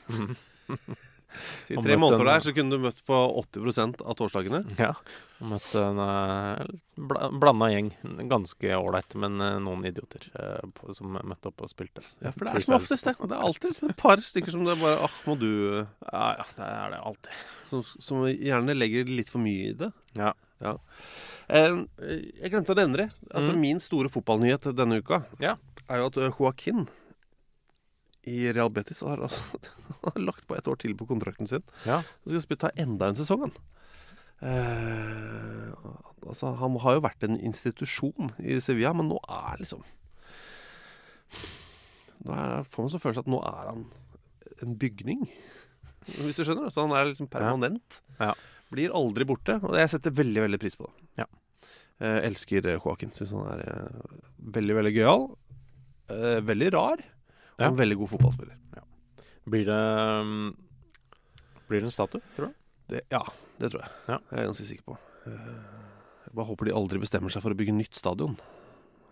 [1.72, 4.62] I tre måneder der så kunne du møtt på 80% av torsdagene.
[4.78, 4.92] Ja.
[5.42, 6.62] Og møtt en eh,
[7.42, 7.90] blanda gjeng.
[8.30, 12.04] Ganske ålreit, men eh, noen idioter eh, som møtte opp og spilte.
[12.22, 13.16] Ja, for det er som oftest det.
[13.18, 15.50] Det er alltid et par stykker som det bare ah, må du
[15.82, 17.42] Ja, ja, det er det alltid.
[17.68, 19.92] som, som gjerne legger litt for mye i det.
[20.18, 20.34] Ja.
[20.62, 21.82] Eh,
[22.38, 23.08] jeg glemte å nevne det.
[23.32, 23.62] Altså, mm.
[23.66, 25.56] Min store fotballnyhet denne uka Ja.
[25.88, 26.86] er jo at Joaquin
[28.28, 29.60] i Real Betis har, altså,
[30.04, 31.64] har lagt på et år til på kontrakten sin.
[31.88, 32.02] Ja.
[32.26, 33.56] Så skal ta enda en sesong, han.
[34.42, 35.70] Eh,
[36.26, 39.84] altså, han har jo vært en institusjon i Sevilla, men nå er liksom
[42.22, 43.86] Nå er, får man så følelse at nå er han
[44.62, 45.24] en bygning.
[46.06, 46.70] Hvis du skjønner?
[46.70, 47.98] Så han er liksom permanent.
[48.20, 48.34] Ja.
[48.70, 49.56] Blir aldri borte.
[49.66, 51.24] Og jeg setter veldig veldig pris på det.
[51.24, 51.26] Ja.
[51.98, 53.10] Eh, elsker Joaquin.
[53.16, 54.20] Syns han er eh,
[54.54, 55.26] veldig, veldig gøyal.
[56.14, 57.02] Eh, veldig rar.
[57.62, 57.70] Og Ja.
[57.72, 58.58] en veldig god fotballspiller.
[59.48, 59.78] Blir det
[60.22, 60.52] um,
[61.68, 62.58] Blir det en statue, tror du?
[62.92, 63.22] Det, ja,
[63.58, 63.90] det tror jeg.
[64.08, 64.18] Ja.
[64.30, 64.98] Jeg er ganske sikker på.
[65.26, 65.54] Eh,
[66.26, 68.36] Jeg bare håper de aldri bestemmer seg for å bygge nytt stadion.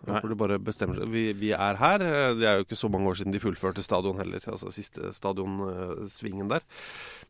[0.05, 2.01] Jeg håper de bare bestemmer seg vi, vi er her.
[2.01, 4.39] eh, Det er jo ikke så mange år siden de fullførte stadion heller.
[4.49, 6.61] Altså siste stadionsvingen der.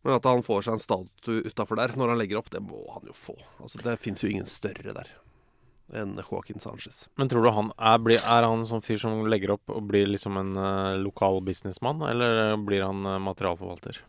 [0.04, 2.84] Men at han får seg en statue utafor der når han legger opp, det må
[2.94, 3.36] han jo få.
[3.62, 5.08] Altså Det fins jo ingen større der
[5.98, 7.06] enn Joaquin Sanchez.
[7.20, 10.08] Men tror du han er, blir, er han sånn fyr som legger opp og blir
[10.10, 14.02] liksom en uh, lokal businessmann, eller blir han uh, materialforvalter?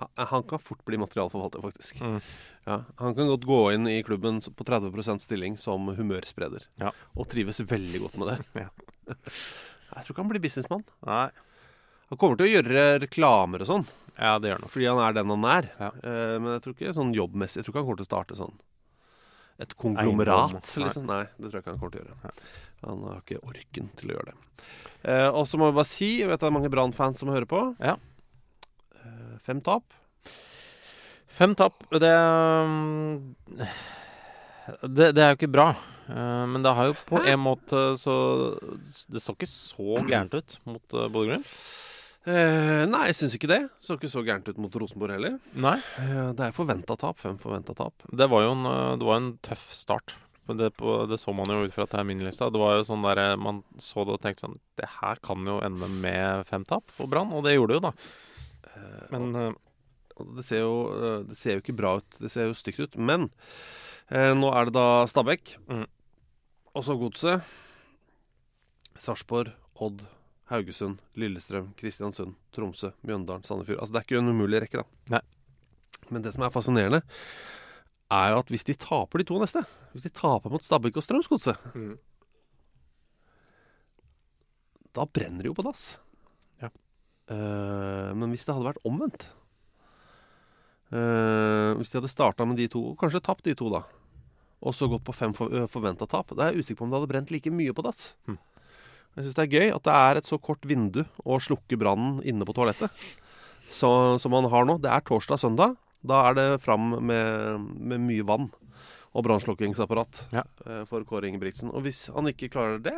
[0.00, 2.00] Han, han kan fort bli materialforvalter, faktisk.
[2.02, 2.20] Mm.
[2.64, 6.66] Ja, han kan godt gå inn i klubben på 30% stilling som humørspreder.
[6.80, 6.92] Ja.
[7.14, 8.38] Og trives veldig godt med det.
[8.66, 8.70] Ja.
[9.94, 10.80] Jeg tror ikke han blir businessmann.
[11.06, 11.28] Nei.
[12.10, 13.84] Han kommer til å gjøre reklamer og sånn,
[14.16, 15.68] Ja, det gjør han fordi han er den han er.
[15.78, 15.90] Ja.
[16.02, 18.38] Eh, men jeg tror ikke sånn jobbmessig Jeg tror ikke han kommer til å starte
[18.38, 18.56] sånn
[19.62, 20.84] et konglomerat, Eiendom, nei.
[20.84, 21.04] liksom.
[21.10, 22.32] Nei, det tror jeg ikke han kommer til å gjøre.
[22.84, 24.64] Han har ikke orken til å gjøre det.
[25.04, 27.46] Eh, og så må vi bare si, jeg vet det er mange Brann-fans som hører
[27.48, 27.62] på.
[27.78, 27.94] Ja.
[28.98, 29.86] Eh, fem tap.
[31.34, 33.34] Fem tap, det, um,
[34.86, 35.72] det Det er jo ikke bra.
[36.08, 38.14] Eh, men det har jo på en måte så
[39.08, 41.48] Det så ikke så gærent ut mot uh, Bodø-Glimt.
[42.24, 43.60] Eh, nei, jeg syns ikke det.
[43.80, 45.38] Så ikke så gærent ut mot Rosenborg heller.
[45.52, 45.76] Nei.
[46.00, 47.20] Eh, det er forventa tap.
[47.20, 48.06] Fem forventa tap.
[48.08, 50.16] Det var jo en, uh, det var en tøff start.
[50.44, 52.50] Det, på, det så man jo ut fra terminlista.
[52.52, 55.40] Det var jo sånn der eh, Man så det og tenkte sånn Det her kan
[55.48, 57.94] jo ende med fem tap for Brann, og det gjorde det jo, da.
[58.68, 59.54] Eh, Men uh,
[60.20, 62.18] og det ser, jo, eh, det ser jo ikke bra ut.
[62.22, 62.98] Det ser jo stygt ut.
[62.98, 63.28] Men
[64.10, 65.56] eh, nå er det da Stabæk.
[65.66, 65.86] Mm.
[66.74, 67.54] Og så Godset.
[68.94, 69.50] Sarpsborg,
[69.82, 70.04] Odd,
[70.50, 73.80] Haugesund, Lillestrøm, Kristiansund, Tromsø, Mjøndalen, Sandefjord.
[73.80, 74.84] Altså Det er ikke en umulig rekke, da.
[75.16, 75.20] Nei.
[76.12, 77.00] Men det som er fascinerende,
[78.12, 79.62] er jo at hvis de taper de to neste
[79.94, 81.94] Hvis de taper mot Stabæk og Strømsgodset, Mm.
[84.94, 85.96] da brenner det jo på dass.
[86.62, 86.68] Ja.
[87.30, 89.24] Uh, men hvis det hadde vært omvendt
[90.92, 93.80] uh, Hvis de hadde starta med de to, og kanskje tapt de to, da,
[94.64, 97.00] og så gått på fem for, forventa tap, da er jeg usikker på om det
[97.00, 98.12] hadde brent like mye på dass.
[98.28, 98.38] Mm.
[99.14, 102.20] Jeg syns det er gøy at det er et så kort vindu å slukke brannen
[102.26, 102.90] inne på toalettet
[103.70, 103.88] så,
[104.20, 104.74] som man har nå.
[104.82, 105.76] Det er torsdag-søndag.
[106.04, 108.50] Da er det fram med, med mye vann
[109.14, 110.42] og brannslukkingsapparat Ja.
[110.66, 111.70] eh, for Kåre Ingebrigtsen.
[111.72, 112.96] Og hvis han ikke klarer det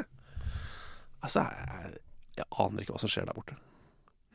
[1.23, 1.93] Altså, jeg,
[2.41, 3.55] jeg aner ikke hva som skjer der borte.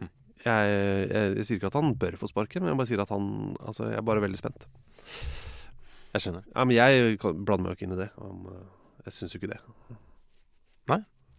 [0.01, 0.09] Hm.
[0.45, 0.71] Jeg,
[1.11, 3.27] jeg, jeg sier ikke at han bør få sparken, men jeg bare sier at han
[3.61, 4.65] Altså, jeg er bare veldig spent.
[6.13, 6.45] jeg skjønner.
[6.55, 8.09] Ja, men jeg blander meg jo ikke inn i det.
[8.17, 8.63] Eh,
[9.09, 9.59] jeg syns jo ikke det.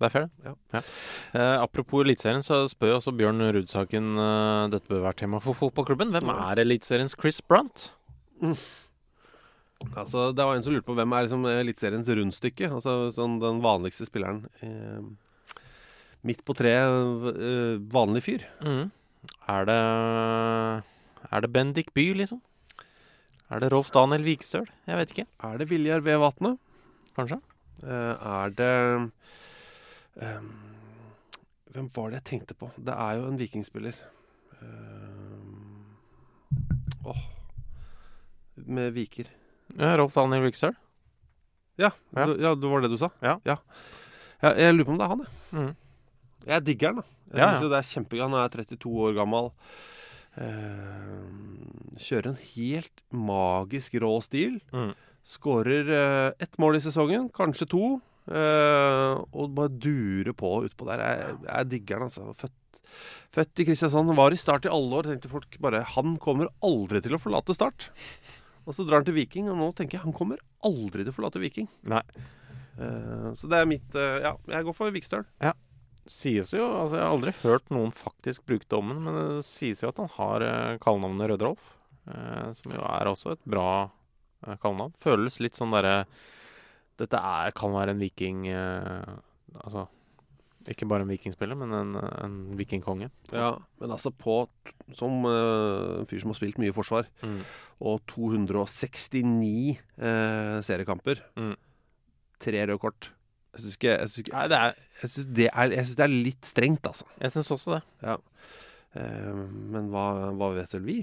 [0.03, 0.53] Det er fair, det.
[0.75, 0.81] Ja.
[1.39, 5.55] Eh, apropos Eliteserien, så spør jo også Bjørn Rudsaken eh, Dette bør være tema for
[5.55, 6.11] fotballklubben.
[6.15, 7.85] Hvem er Eliteseriens Chris Brunt?
[9.95, 12.71] Altså, det var en som lurte på hvem er liksom Eliteseriens rundstykke.
[12.81, 14.43] Altså sånn den vanligste spilleren.
[14.63, 15.63] Eh,
[16.27, 18.47] midt på treet, eh, vanlig fyr.
[18.67, 18.91] Mm.
[19.55, 19.81] Er det
[21.33, 22.43] Er det Bendik By, liksom?
[23.53, 24.67] Er det Rolf Daniel Vikstøl?
[24.89, 25.27] Jeg vet ikke.
[25.47, 26.59] Er det Viljar Vevatnet?
[26.59, 26.59] Vatne?
[27.17, 27.41] Kanskje?
[27.85, 29.13] Eh, er det
[30.21, 30.41] eh,
[31.73, 32.69] Hvem var det jeg tenkte på?
[32.77, 33.97] Det er jo en vikingspiller.
[34.63, 35.87] Um,
[37.09, 37.23] Åh
[38.69, 39.31] Med Viker.
[39.79, 40.75] Ja, Rolf Daniel Vikstøl?
[41.81, 42.27] Ja, Ja.
[42.29, 43.09] Du, ja, det var det du sa?
[43.25, 43.39] Ja.
[43.49, 43.57] ja.
[44.43, 45.33] Jeg, jeg lurer på om det er han, jeg.
[45.57, 45.73] Mm.
[46.53, 47.07] Jeg digger han, da.
[47.33, 48.23] Jeg Ja, synes jo det er kjempegøy.
[48.27, 49.49] Han er 32 år gammel.
[50.37, 54.59] Uh, kjører en helt magisk rå stil.
[54.75, 54.93] Mm.
[55.33, 57.85] Skårer uh, ett mål i sesongen, kanskje to.
[58.31, 61.03] Eh, og bare dure på utpå der.
[61.03, 62.35] Jeg, jeg digger den, altså.
[62.39, 62.79] Født,
[63.35, 64.15] født i Kristiansand.
[64.19, 65.11] Var i Start i alle år.
[65.11, 67.91] Tenkte folk bare Han kommer aldri til å forlate Start.
[68.63, 71.17] Og så drar han til Viking, og nå tenker jeg han kommer aldri til å
[71.17, 71.67] forlate Viking.
[71.91, 72.05] Nei.
[72.79, 75.27] Uh, så det er mitt uh, Ja, jeg går for Vikstøl.
[76.09, 79.91] Sies jo altså Jeg har aldri hørt noen faktisk bruke dommen, men det sies jo
[79.91, 81.75] at han har uh, kallenavnet Rødrolf.
[82.11, 83.91] Eh, som jo er også et bra
[84.63, 84.95] kallenavn.
[85.03, 86.07] Føles litt sånn derre
[87.01, 89.17] Dette er, kan være en viking eh,
[89.65, 89.87] Altså
[90.71, 93.09] ikke bare en vikingspiller, men en, en vikingkonge.
[93.35, 93.49] Ja,
[93.81, 94.45] men altså på
[94.95, 97.41] Som eh, en fyr som har spilt mye forsvar, Mm.
[97.83, 101.19] og 269 uh, seriekamper.
[101.37, 101.57] Mm.
[102.39, 103.11] Tre røde kort.
[103.57, 105.51] Jeg syns ikke Jeg ikke- Nei, det er jeg syns det,
[105.97, 107.05] det er litt strengt, altså.
[107.21, 107.83] Jeg syns også det.
[108.07, 108.17] Ja.
[108.95, 110.99] Uh, men hva, hva vet vel vi?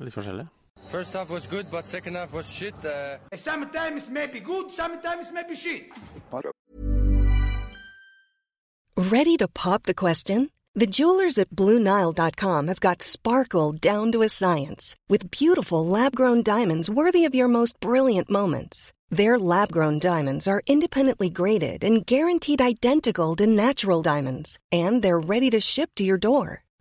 [0.00, 0.48] litt forskjellig.
[0.88, 2.74] First half was good, but second half was shit.
[2.84, 5.86] Uh, Sometimes maybe good, sometimes maybe shit.
[8.96, 10.50] Ready to pop the question?
[10.74, 16.42] The jewelers at BlueNile.com have got sparkle down to a science with beautiful lab grown
[16.42, 18.92] diamonds worthy of your most brilliant moments.
[19.10, 25.20] Their lab grown diamonds are independently graded and guaranteed identical to natural diamonds, and they're
[25.20, 26.64] ready to ship to your door.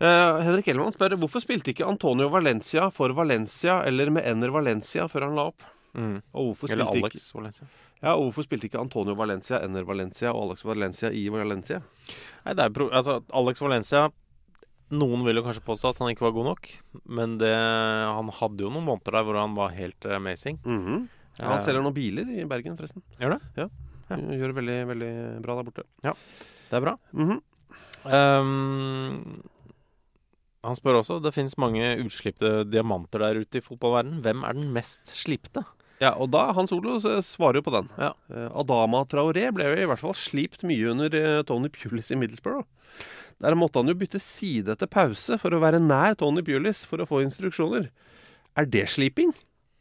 [0.00, 5.04] Eh, Henrik Ellemann spør hvorfor spilte ikke Antonio Valencia for Valencia eller med Ener Valencia
[5.12, 5.66] før han la opp?
[5.92, 6.20] Mm.
[6.70, 7.66] Eller Alex Alex Valencia.
[8.00, 11.82] Ja, og hvorfor spilte ikke Antonio Valencia, Ener Valencia og Alex Valencia i Valencia?
[12.46, 14.06] Nei, det er pro altså, Alex Valencia
[14.90, 16.64] Noen vil jo kanskje påstå at han ikke var god nok,
[17.14, 20.56] men det, han hadde jo noen måneder der hvor han var helt amazing.
[20.64, 20.80] amazing.
[20.82, 21.04] Mhm.
[21.38, 23.04] ja, han selger noen biler i Bergen, forresten.
[23.20, 23.52] Gjør det?
[23.60, 23.68] Ja.
[24.10, 25.12] Gjør det veldig, veldig
[25.44, 25.84] bra der borte.
[26.02, 26.16] Ja,
[26.72, 26.96] Det er bra.
[27.14, 27.38] Mhm.
[28.10, 29.42] Ehm,
[30.66, 34.20] han spør også Det finnes mange utslipte diamanter der ute i fotballverdenen.
[34.24, 35.64] Hvem er den mest slipte?
[36.00, 37.90] Ja, og da Hans Olo svarer jo på den.
[38.00, 38.14] Ja.
[38.32, 42.16] Eh, Adama Traoré ble jo i hvert fall slipt mye under eh, Tony Pulis i
[42.16, 42.64] Middlesbrough.
[43.40, 47.00] Der måtte han jo bytte side etter pause for å være nær Tony Pulis for
[47.00, 47.88] å få instruksjoner.
[48.56, 49.32] Er det sliping?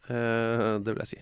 [0.10, 1.20] Uh, det vil jeg si.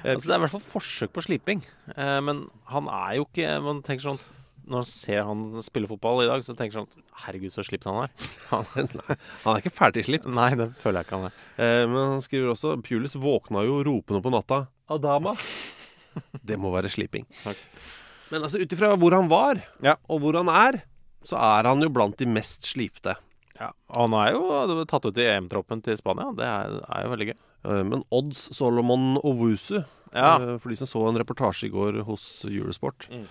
[0.00, 1.64] Uh, Altså, det er i hvert fall forsøk på sliping.
[1.92, 4.22] Uh, men han er jo ikke Man tenker sånn
[4.62, 7.84] Når man ser han spille fotball i dag, så tenker man sånn Herregud, så slipt
[7.88, 8.12] han er.
[8.52, 10.28] Han, han er ikke ferdig slipt.
[10.30, 11.40] nei, det føler jeg ikke han er.
[11.58, 14.64] Eh, men han skriver også Pulis våkna jo ropende på natta.
[14.92, 15.34] Adama.
[16.46, 17.24] Det må være sliping.
[17.44, 19.94] Men altså, ut ifra hvor han var, Ja.
[20.12, 20.82] og hvor han er,
[21.24, 23.14] så er han jo blant de mest slipte.
[23.58, 23.70] Ja.
[23.96, 26.30] Han er jo tatt ut i EM-troppen til Spania.
[26.36, 27.36] Det er, er jo veldig gøy.
[27.64, 30.34] Eh, Men Odds Solomon Owusu, Ja.
[30.36, 33.26] eh, for de som så en reportasje i går hos Eurosport Mm.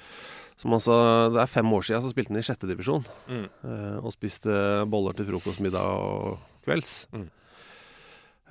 [0.58, 0.96] Som altså,
[1.34, 3.46] Det er fem år siden så spilte han i sjette divisjon Mm.
[3.64, 7.08] Uh, og spiste boller til frokost, middag og kvelds.
[7.14, 7.30] Mm.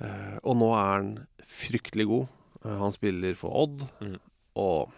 [0.01, 1.11] Uh, og nå er han
[1.45, 2.27] fryktelig god.
[2.65, 4.17] Uh, han spiller for Odd, Mm.
[4.55, 4.91] og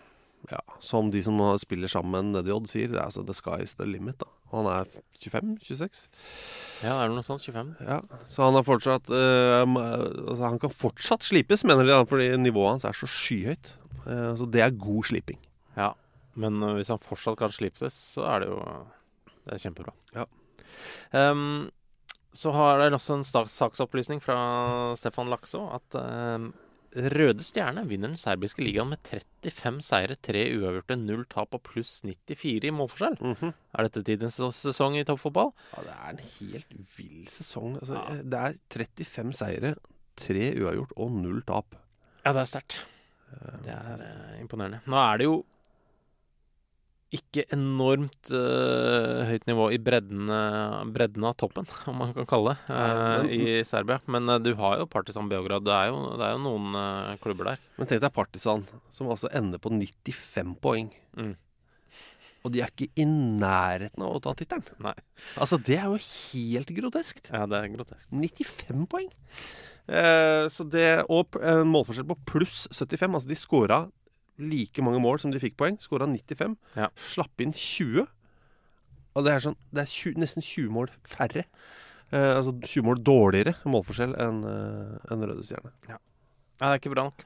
[0.51, 3.61] Ja, som de som spiller sammen nede i Odd sier, det er altså the sky
[3.63, 4.17] is the limit.
[4.19, 4.25] da.
[4.51, 4.83] Han er
[5.23, 6.09] 25-26.
[6.83, 7.39] Ja, er det noe sånt.
[7.47, 7.69] 25.
[7.79, 12.71] Ja, Så han er fortsatt uh, altså Han kan fortsatt slipes, mener de, fordi nivået
[12.73, 13.71] hans er så skyhøyt.
[14.05, 15.39] Uh, så det er god sliping.
[15.77, 15.93] Ja.
[16.39, 18.59] Men uh, hvis han fortsatt kan slipes, så er det jo
[19.43, 19.93] Det er kjempebra.
[20.15, 20.27] Ja.
[21.11, 21.71] Um,
[22.33, 24.37] så har det også en saksopplysning fra
[24.97, 26.53] Stefan Lakså at um,
[26.93, 32.01] Røde Stjerne vinner den serbiske ligaen med 35 seire, 3 uavgjorte, 0 tap og pluss
[32.05, 33.17] 94 i målforskjell.
[33.19, 33.53] Mm -hmm.
[33.73, 35.51] Er dette tidens sesong i toppfotball?
[35.75, 37.77] Ja, det er en helt vill sesong.
[37.77, 38.21] Altså, ja.
[38.21, 39.75] Det er 35 seire,
[40.15, 41.75] 3 uavgjort og 0 tap.
[42.25, 42.85] Ja, det er sterkt.
[43.63, 44.79] Det er uh, imponerende.
[44.85, 45.43] Nå er det jo
[47.13, 52.55] ikke enormt uh, høyt nivå i bredden, uh, bredden, av toppen, om man kan kalle
[52.55, 53.99] det, uh, i Serbia.
[54.11, 55.65] Men du har jo Partisan Beograd.
[55.67, 56.77] Det er jo, det er jo noen
[57.23, 57.63] klubber der.
[57.77, 60.91] Men tenk deg Partisan, som altså ender på 95 poeng.
[61.17, 61.35] Mm.
[62.43, 64.65] Og de er ikke i nærheten av å ta tittelen.
[64.83, 64.95] Nei.
[65.39, 67.29] Altså, det er jo helt groteskt.
[67.31, 68.09] Ja, det er groteskt.
[68.11, 69.07] 95 poeng.
[70.51, 71.37] så det, og
[71.69, 73.15] målforskjell på pluss 75.
[73.15, 73.79] Altså, de scora
[74.41, 75.77] like mange mål som de fikk poeng.
[75.81, 76.57] Skåra 95.
[76.79, 76.89] Ja.
[77.13, 78.07] Slapp inn 20.
[79.13, 81.45] Og det er, sånn, det er 20, nesten 20 mål færre.
[82.13, 85.73] Eh, altså 20 mål dårligere målforskjell enn eh, en Røde Stjerne.
[85.89, 85.97] Ja.
[85.97, 86.65] ja.
[86.65, 87.25] det er ikke bra nok.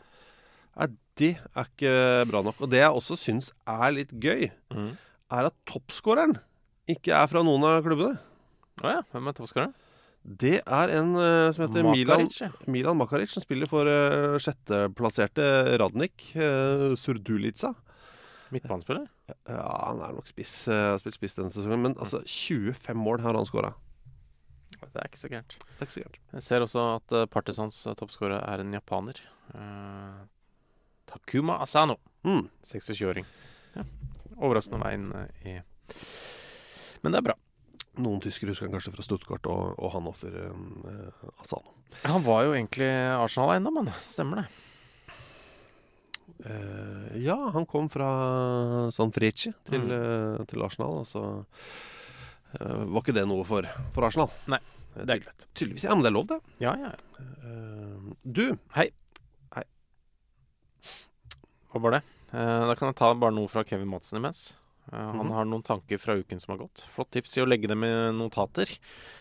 [0.77, 0.89] Nei,
[1.19, 1.95] det er ikke
[2.29, 2.61] bra nok.
[2.63, 4.91] Og det jeg også syns er litt gøy, mm.
[5.39, 6.37] er at toppskåreren
[6.91, 8.19] ikke er fra noen av klubbene.
[8.77, 9.03] Å oh ja.
[9.11, 9.75] Hvem er toppskåreren?
[10.27, 12.55] Det er en uh, som heter Makaric, Milan.
[12.67, 17.73] Milan Makaric, som spiller for uh, sjetteplasserte Radnik, uh, Surdulica.
[18.51, 19.07] Midtbanespiller?
[19.47, 20.55] Ja, han er nok spiss.
[20.67, 21.85] Uh, spilt spiss denne sesongen.
[21.85, 23.71] Men altså, 25 mål har han skåra.
[24.77, 25.57] Det er ikke så gærent.
[25.79, 29.23] Jeg ser også at uh, Partisans toppskårer er en japaner.
[31.07, 32.01] Takuma Asano.
[32.27, 32.49] Mm.
[32.67, 33.27] 26-åring.
[33.77, 33.87] Ja.
[34.37, 35.11] Overraskende veien
[35.47, 35.59] i
[37.01, 37.37] Men det er bra.
[37.97, 41.73] Noen tyskere husker han kanskje fra Stuttgart og, og Hanoffer eh, Asano.
[42.03, 44.47] Han var jo egentlig Arsenal eiendom, Stemmer det?
[46.45, 48.09] Eh, ja, han kom fra
[48.91, 49.93] San Frici til, mm.
[49.97, 51.23] eh, til Arsenal, og så
[52.59, 54.29] eh, var ikke det noe for, for Arsenal.
[54.51, 54.59] Nei,
[54.99, 55.47] det er greit.
[55.53, 55.87] Tydeligvis.
[55.87, 56.39] Ja, men det er lov, det.
[56.63, 56.93] Ja, ja.
[57.23, 58.45] Eh, du.
[58.77, 58.89] Hei.
[59.55, 59.65] Hei.
[61.71, 62.03] Hva var det?
[62.35, 64.51] Eh, da kan jeg ta bare noe fra Kevin Madsen imens.
[64.91, 65.33] Han mm -hmm.
[65.33, 66.85] har noen tanker fra uken som har gått.
[66.95, 68.69] Flott tips i å legge dem i notater.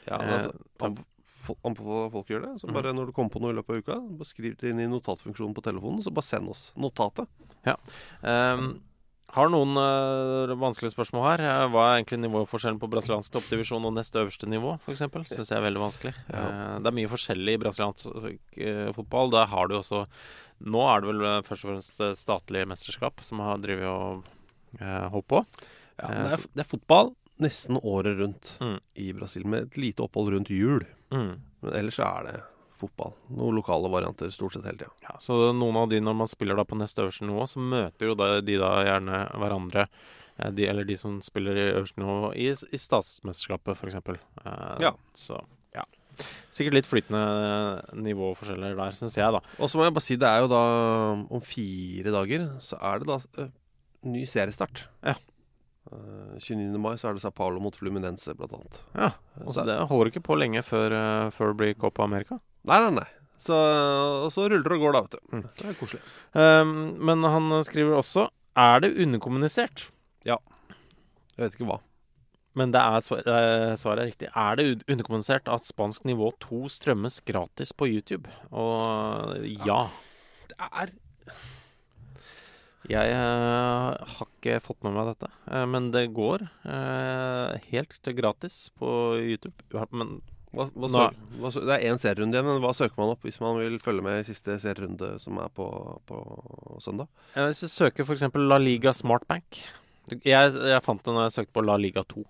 [0.07, 0.53] Ja, altså,
[1.63, 2.55] an på folk gjør det.
[2.61, 2.75] Så mhm.
[2.75, 4.91] bare når du kommer på noe i løpet av uka, bare skriv det inn i
[4.91, 7.31] notatfunksjonen på telefonen, så bare send oss notatet.
[7.67, 7.77] Ja.
[8.23, 8.81] Um,
[9.35, 11.43] har noen uh, vanskelige spørsmål her.
[11.73, 15.03] Hva er egentlig nivåforskjellen på brasiliansk toppdivisjon og nest øverste nivå, f.eks.?
[15.33, 16.15] Syns jeg er veldig vanskelig.
[16.31, 16.45] Ja.
[16.47, 18.07] Uh, det er mye forskjellig i brasiliansk
[18.63, 19.35] uh, fotball.
[19.35, 20.07] Der har du også
[20.57, 24.36] Nå er det vel først og fremst statlige mesterskap som har drevet og eh,
[24.83, 25.45] holdt på.
[25.97, 28.77] Ja, det, er, det, er, fotball nesten året rundt mm.
[29.01, 30.85] i Brasil, med et lite opphold rundt jul.
[31.15, 31.33] Mm.
[31.65, 32.37] Men ellers er det
[32.77, 33.15] fotball.
[33.33, 34.93] Noen lokale varianter stort sett hele tida.
[35.07, 38.11] Ja, så noen av de, når man spiller da på neste øverste nivå, så møter
[38.11, 39.87] jo da, de da gjerne hverandre.
[40.37, 44.01] Eh, de, eller de som spiller i øverste nivå i, i statsmesterskapet, f.eks.
[44.45, 44.93] Eh, ja.
[45.17, 45.41] Så
[45.77, 45.85] ja.
[46.55, 47.23] Sikkert litt flytende
[48.05, 49.43] nivåforskjeller der, syns jeg, da.
[49.61, 50.65] Og så må jeg bare si, det er jo da
[51.25, 53.55] om fire dager, så er det da eh,
[54.13, 54.87] ny seriestart.
[55.07, 55.17] Ja.
[55.93, 56.79] Uh, eh, 29.
[56.83, 58.81] mai så er det Sa Paulo mot Fluminense, blant annet.
[58.97, 59.13] Ja,
[59.45, 62.41] altså det holder ikke på lenge før, uh, før det blir Copa America?
[62.67, 63.09] Nei, nei, nei.
[63.47, 63.57] Så,
[64.35, 65.37] så ruller det og går, da, vet du.
[65.37, 65.43] Mm.
[65.59, 66.03] Det er koselig.
[66.35, 66.73] Um,
[67.07, 68.25] men han skriver også
[68.59, 69.91] Er det underkommunisert?
[70.27, 70.41] Ja.
[71.37, 71.79] Jeg vet ikke hva.
[72.57, 73.05] Men det er,
[73.77, 74.31] svaret er riktig.
[74.33, 78.33] Er det underkommunisert at spansk nivå 2 strømmes gratis på YouTube?
[78.49, 79.69] Og ja.
[79.69, 79.81] ja.
[80.49, 80.95] Det er
[82.91, 88.67] jeg uh, har ikke fått med meg dette, uh, men det går uh, helt gratis
[88.79, 89.57] på YouTube.
[89.91, 90.19] Men
[90.57, 93.41] hva, hva søk, hva, det er én serierunde igjen, men hva søker man opp hvis
[93.43, 95.67] man vil følge med i siste serierunde, som er på,
[96.09, 96.21] på
[96.85, 97.11] søndag?
[97.35, 98.29] hvis jeg søker f.eks.
[98.47, 99.61] La Liga Smartbank
[100.07, 100.23] jeg,
[100.55, 102.23] jeg, fant det når jeg søkte på La Liga 2.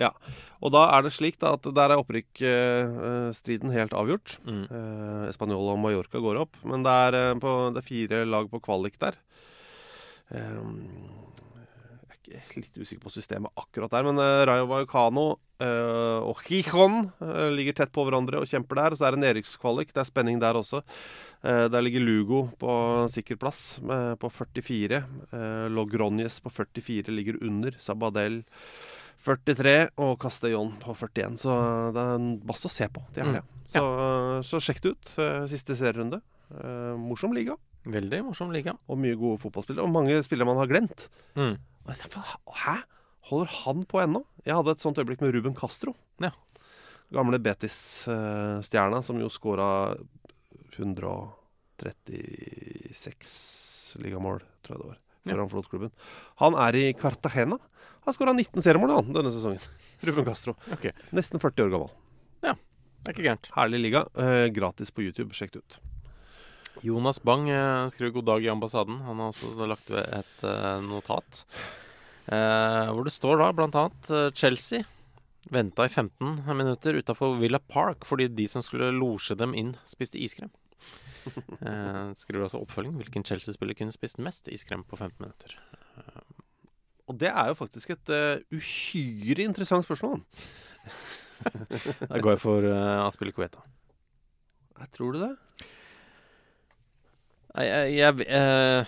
[0.00, 0.10] Ja,
[0.58, 4.36] og da er det slik da, at der er opprykksstriden uh, helt avgjort.
[4.46, 4.64] Mm.
[4.70, 8.50] Uh, Español og Mallorca går opp, men det er, uh, på, det er fire lag
[8.50, 9.18] på kvalik der.
[10.32, 10.78] Ehm,
[12.24, 15.26] jeg er litt usikker på systemet akkurat der, men uh, Rayo Vallecano
[15.60, 17.10] uh, og Gijon
[17.52, 18.94] ligger tett på hverandre og kjemper der.
[18.94, 19.92] Og så er det en Erikskvalik.
[19.92, 20.82] Det er spenning der også.
[21.44, 22.74] Der ligger Lugo på
[23.12, 25.02] sikker plass på 44.
[25.68, 27.76] Logronjes på 44 ligger under.
[27.84, 28.38] Sabadell
[29.20, 31.36] 43 og Castellón på 41.
[31.44, 31.58] Så
[31.92, 33.44] det er masse å se på til helga.
[33.44, 33.60] Mm.
[33.74, 33.84] Så,
[34.48, 35.12] så, sjekk det ut.
[35.52, 36.22] Siste serierunde.
[37.04, 37.58] morsom liga.
[37.84, 38.72] Veldig morsom liga.
[38.88, 39.84] Og mye gode fotballspillere.
[39.84, 41.08] Og mange spillere man har glemt.
[41.36, 41.56] Mm.
[42.64, 42.76] Hæ?
[43.28, 44.24] Holder han på ennå?
[44.44, 45.94] Jeg hadde et sånt øyeblikk med Ruben Castro.
[46.20, 46.30] Ja.
[47.12, 49.68] Gamle Betis-stjerna, som jo skåra
[52.64, 55.40] 136 ligamål, tror jeg det var, før Ja.
[55.40, 55.92] han forlot klubben.
[56.40, 57.58] Han er i Cartagena.
[58.04, 59.60] Han skåra 19 seriemål han, denne sesongen.
[60.04, 60.54] Ruben Castro.
[60.72, 60.92] Okay.
[61.12, 61.90] Nesten 40 år gammel.
[62.42, 63.50] det er ikke gærent.
[63.54, 64.04] Herlig liga.
[64.16, 65.34] Eh, gratis på YouTube.
[65.36, 65.78] Sjekk det ut.
[66.82, 69.02] Jonas Bang eh, skriver 'God dag i ambassaden'.
[69.06, 71.44] Han har også lagt ved et eh, notat.
[72.26, 74.84] Eh, hvor det står da annet eh, Chelsea
[75.52, 80.18] venta i 15 minutter utafor Villa Park fordi de som skulle losje dem inn, spiste
[80.18, 80.52] iskrem.
[81.64, 82.98] Eh, skriver altså oppfølging.
[83.00, 85.54] Hvilken Chelsea-spiller kunne spist mest iskrem på 15 minutter?
[87.08, 90.20] Og det er jo faktisk et uh, uhyre interessant spørsmål.
[92.08, 93.60] Da går jeg for uh, Aspilicueta.
[94.78, 95.32] Jeg tror du det?
[97.54, 98.86] Nei, jeg, jeg, jeg,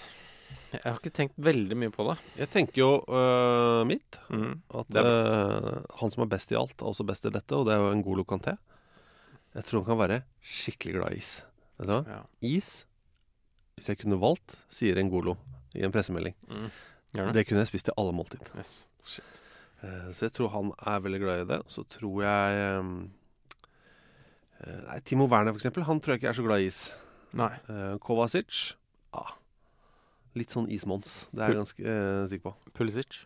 [0.73, 2.17] jeg har ikke tenkt veldig mye på det.
[2.41, 4.19] Jeg tenker jo øh, mitt.
[4.33, 4.57] Mm.
[4.81, 5.69] At øh,
[6.01, 7.93] han som er best i alt, er også best i dette, og det er jo
[7.95, 8.57] en god lokanté.
[9.57, 11.31] Jeg tror han kan være skikkelig glad i is.
[11.79, 12.03] Vet du hva?
[12.11, 12.19] Ja.
[12.45, 12.73] Is,
[13.77, 15.37] hvis jeg kunne valgt, sier en Golo
[15.77, 16.35] i en pressemelding.
[16.51, 16.67] Mm.
[17.17, 17.31] Det?
[17.39, 18.43] Det kunne jeg spist til alle måltid.
[18.59, 18.83] Yes.
[19.07, 19.39] Shit.
[19.85, 21.63] Eh, Så jeg tror han er veldig glad i det.
[21.73, 22.91] Så tror jeg eh,
[24.89, 25.85] Nei, Timo Werner, for eksempel.
[25.87, 26.81] Han tror jeg ikke er så glad i is.
[27.37, 27.53] Nei.
[27.69, 28.75] Eh, Kovacic
[29.13, 29.35] ah,
[30.37, 31.27] Litt sånn ismons.
[31.33, 32.55] Det er jeg ganske eh, sikker på.
[32.77, 33.23] Pulisic.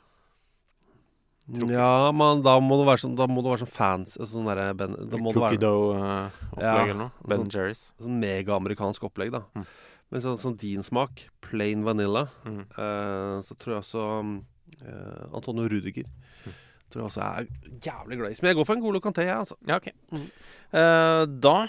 [1.67, 4.47] Ja, men da må det være sånn, da må det være sånn fans altså sånn
[4.47, 4.93] derre ben,
[5.33, 7.11] Cookie dough-opplegg Ja, eller noe.
[7.27, 7.81] Ben sånn- Jerry's.
[7.99, 9.41] sånn megaamerikansk opplegg, da.
[9.59, 9.65] Mm.
[10.13, 12.61] Men sånn, sånn din smak, plain vanilla, Mm.
[12.71, 14.43] eh, så tror jeg også
[14.87, 16.05] eh, Antonio Rudiger
[16.47, 16.53] Mm.
[16.91, 17.47] tror jeg også er
[17.81, 18.39] jævlig glad i.
[18.43, 19.57] Men jeg går for en Golo Canté, jeg, altså.
[19.67, 19.93] Ja, okay.
[20.13, 20.31] Mm.
[20.73, 21.69] Eh, da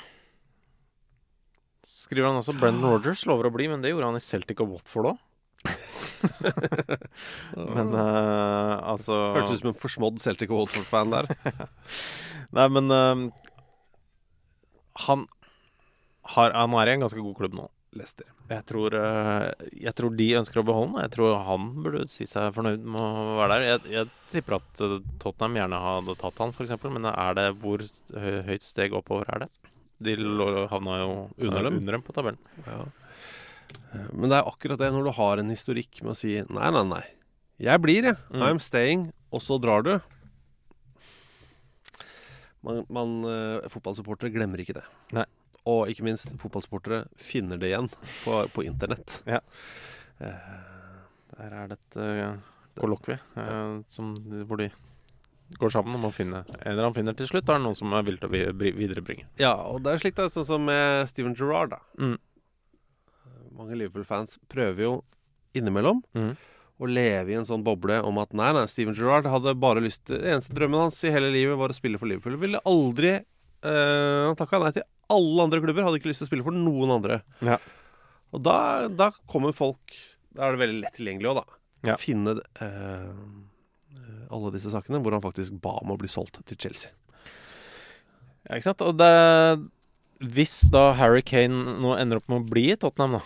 [1.88, 4.76] skriver han også Brendan Rogers lover å bli, men det gjorde han i Celtic og
[4.76, 5.28] Watford òg.
[7.76, 11.30] men uh, altså Hørtes ut som en forsmådd Celtic og Watford-fan der.
[12.58, 13.28] Nei, men uh,
[15.08, 15.28] han,
[16.36, 17.70] har, han er i en ganske god klubb nå.
[17.98, 18.28] Leicester.
[18.48, 21.02] Jeg tror, eh, jeg tror de ønsker å beholde ham.
[21.04, 23.66] Jeg tror han burde si seg fornøyd med å være der.
[23.68, 24.84] Jeg, jeg tipper at
[25.20, 26.72] Tottenham gjerne hadde tatt han, f.eks.
[26.88, 27.84] Men er det hvor
[28.48, 29.50] høyt steg oppover er det?
[30.02, 30.16] De
[30.72, 31.78] havna jo Under dem.
[31.82, 32.40] under dem på tabellen.
[32.66, 32.80] Ja.
[33.94, 36.72] Eh, Men det er akkurat det, når du har en historikk med å si nei,
[36.74, 37.04] nei, nei.
[37.62, 38.18] Jeg blir, jeg.
[38.34, 38.42] Mm.
[38.48, 39.12] I'm staying.
[39.32, 39.94] Og så drar du.
[42.66, 44.86] Man, man eh, Fotballsupportere glemmer ikke det.
[45.18, 45.26] Nei.
[45.70, 47.90] Og ikke minst, fotballsupportere finner det igjen
[48.24, 49.20] på, på internett.
[49.30, 49.44] Ja.
[50.22, 51.02] Uh,
[51.38, 52.34] Der er det et uh,
[52.78, 53.82] kollokvie uh,
[54.46, 54.68] hvor de
[55.60, 57.76] går sammen om å finne En eller annen finner til slutt, da er det noen
[57.78, 59.26] som er villig til å viderebringe.
[59.42, 61.80] ja, og det er slik det er sånn som med Steven Gerrard, da.
[62.00, 62.18] Mm.
[63.58, 64.94] Mange Liverpool-fans prøver jo
[65.58, 66.36] innimellom Mm.
[66.82, 70.06] å leve i en sånn boble om at nei, nei, Steven Gerrard hadde bare lyst
[70.06, 72.38] til Det eneste drømmen hans i hele livet var å spille for Liverpool.
[72.42, 75.84] Ville aldri eh, Han takka nei til alle andre klubber.
[75.84, 77.22] Hadde ikke lyst til å spille for noen andre.
[77.44, 77.58] Ja.
[78.32, 79.92] Og da, da kommer folk
[80.34, 81.60] Da er det veldig lett tilgjengelig òg, da.
[81.92, 81.96] Ja.
[82.00, 83.12] Finne eh,
[84.32, 86.92] alle disse sakene hvor han faktisk ba om å bli solgt til Chelsea.
[88.48, 88.82] Ja, ikke sant?
[88.82, 89.12] Og det
[90.22, 93.24] Hvis da Harry Kane nå ender opp med å bli i Tottenham, da,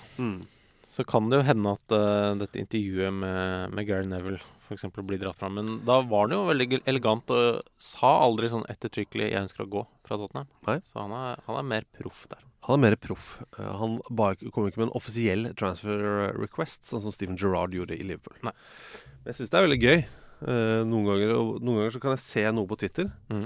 [0.95, 4.85] så kan det jo hende at uh, dette intervjuet med, med Gary Neville f.eks.
[4.95, 5.57] blir dratt fram.
[5.59, 9.71] Men da var han jo veldig elegant og sa aldri sånn ettertrykkelig 'jeg ønsker å
[9.75, 10.47] gå' fra Tottenham.
[10.67, 10.79] Nei.
[10.87, 12.41] Så han er, han er mer proff der.
[12.65, 13.41] Han er mer proff.
[13.59, 18.03] Eh, Han kom ikke med en offisiell transfer request, sånn som Steven Gerrard gjorde i
[18.07, 18.37] Liverpool.
[18.41, 18.53] Nei.
[19.21, 19.99] Men jeg syns det er veldig gøy.
[20.41, 23.09] Eh, noen, ganger, og noen ganger så kan jeg se noe på Twitter.
[23.31, 23.45] Mm.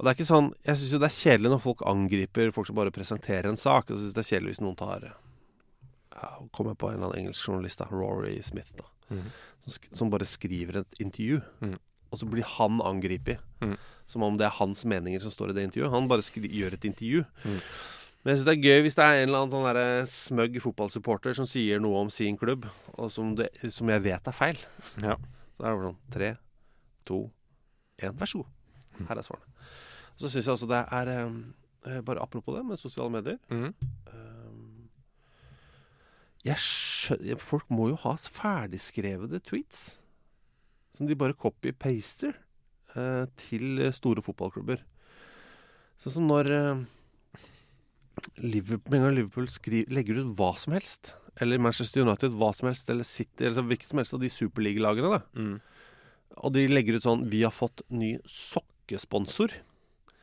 [0.00, 2.66] Og det er ikke sånn Jeg syns jo det er kjedelig når folk angriper folk
[2.70, 3.90] som bare presenterer en sak.
[3.90, 7.26] Og så syns det er kjedelig hvis noen tar ja, Kommer på en eller annen
[7.26, 9.24] engelsk journalist, da, Rory Smith, da, Mm.
[9.66, 11.40] som, som bare skriver et intervju.
[11.66, 11.72] Mm.
[12.12, 13.40] Og så blir han angrepet.
[13.60, 13.76] Mhm.
[14.06, 15.90] Som om det er hans meninger som står i det intervjuet.
[15.90, 17.24] Han bare gjør et intervju.
[18.20, 21.36] Men jeg syns det er gøy hvis det er en eller annen sånn smøgg fotballsupporter
[21.38, 22.66] som sier noe om sin klubb,
[23.00, 24.60] og som, det, som jeg vet er feil.
[25.00, 25.14] Ja.
[25.56, 26.28] Så er det bare sånn Tre,
[27.08, 27.20] to,
[28.04, 28.12] én.
[28.20, 28.50] Vær så god.
[29.08, 29.70] Her er svarene.
[30.20, 33.38] Så syns jeg også det er eh, Bare apropos det med sosiale medier.
[33.48, 33.72] Mm.
[34.12, 34.36] eh,
[36.44, 39.94] jeg skjø- Folk må jo ha ferdigskrevede tweets.
[40.96, 42.36] Som de bare copy-paster
[42.96, 44.84] eh, til store fotballklubber.
[46.00, 46.80] Sånn som når eh,
[48.40, 52.50] Liverpool, med en gang Liverpool skriver, legger ut hva som helst, eller Manchester United hva
[52.56, 55.20] som helst, eller City, eller så hvilket som helst av de superligalagene, da.
[55.36, 55.56] Mm.
[56.40, 59.52] Og de legger ut sånn 'Vi har fått ny sokkesponsor'.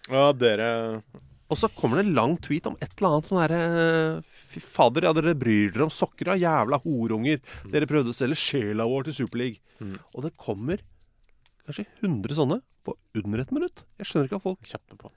[0.10, 1.04] Ja, dere
[1.50, 5.04] Og så kommer det en lang tweet om et eller annet sånn herre Fy fader,
[5.04, 7.40] ja, dere bryr dere om sokker, ja, jævla horunger.
[7.72, 9.60] Dere prøvde å selge sjela vår til Superleague.
[9.80, 10.00] Mm.
[10.16, 10.80] Og det kommer
[11.66, 13.84] kanskje 100 sånne på under et minutt.
[13.98, 15.12] Jeg skjønner ikke at folk Kjappe på.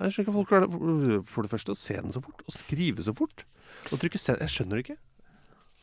[0.00, 1.18] Jeg skjønner ikke at folk klarer det.
[1.30, 3.44] For det første å se den så fort, og skrive så fort.
[3.92, 4.40] Og trykke send.
[4.42, 4.96] Jeg skjønner det ikke.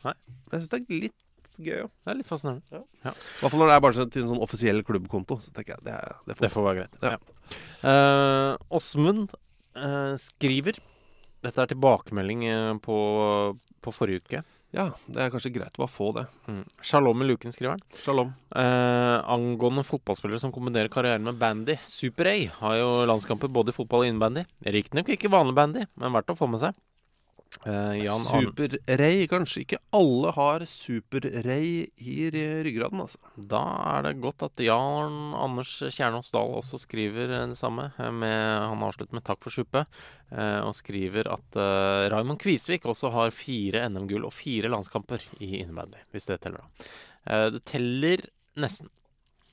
[0.04, 0.14] Nei.
[0.52, 1.20] Jeg syns det er litt
[1.62, 1.90] gøy òg.
[2.04, 2.82] Det er litt fascinerende.
[3.02, 5.38] I hvert fall når det er bare sånn- til en sånn offisiell klubbkonto.
[5.40, 6.98] Så tenker jeg det, er- det får Det får være greit.
[7.02, 7.16] Ja.
[7.16, 7.92] Ja.
[7.92, 9.32] uh, Åsmund
[9.76, 10.78] eh, skriver
[11.42, 12.96] Dette er tilbakemelding eh, på,
[13.82, 14.42] på forrige uke.
[14.72, 16.22] Ja, det er kanskje greit å bare få det.
[16.48, 16.62] Mm.
[16.80, 17.82] Shalom i luken, skriver han.
[17.92, 18.30] Shalom.
[18.56, 21.76] Eh, angående fotballspillere som kombinerer karrieren med bandy.
[21.84, 24.46] Super A har jo landskamper både i fotball og innebandy.
[24.64, 26.78] Riktignok ikke vanlig bandy, men verdt å få med seg.
[27.64, 29.28] Eh, Jan Arne Super-Ray.
[29.30, 32.16] Kanskje ikke alle har Super-Ray i
[32.66, 33.20] ryggraden, altså.
[33.38, 33.60] Da
[33.92, 37.92] er det godt at Jan Anders Kjernås Dahl også skriver eh, det samme.
[38.02, 38.34] eh, Med,
[38.66, 39.84] han avslutter med 'takk for suppe',
[40.32, 45.60] eh, og skriver at uh, Raymond Kvisvik også har fire NM-gull og fire landskamper i
[45.62, 46.90] innebandy, hvis det teller, da.
[47.30, 48.88] Eh, det teller nesten.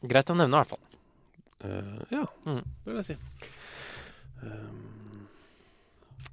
[0.02, 0.86] Greit å nevne, i hvert fall.
[2.10, 2.64] Ja, Mm.
[2.86, 3.18] det vil jeg si.
[4.42, 5.09] Hvis,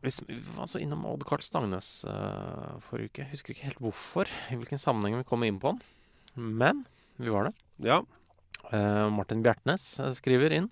[0.02, 3.24] vi var så innom Odd Karl Stangnes uh, forrige uke.
[3.24, 5.80] Jeg husker ikke helt hvorfor, i hvilken sammenheng vi kom inn på han.
[6.36, 6.84] Men
[7.16, 7.54] vi var det.
[7.86, 8.02] Ja.
[8.70, 10.68] Uh, Martin Bjertnæs eh, skriver inn.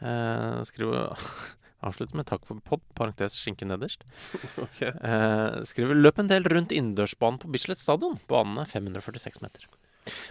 [0.00, 1.16] Uh, skriver
[1.86, 4.04] Avslutter med 'takk for pod', parentes skinke nederst.
[4.66, 4.80] Ok.
[4.84, 8.20] uh, skriver 'løp en del rundt innendørsbanen på Bislett stadion'.
[8.28, 9.66] Banen er 546 meter.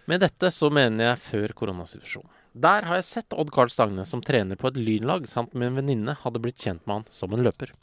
[0.10, 2.39] Med dette så mener jeg før koronasituasjonen.
[2.54, 6.16] Der har jeg sett Odd Karl Stangnes som trener på et lynlag, samt min venninne
[6.24, 7.74] hadde blitt kjent med han som en løper.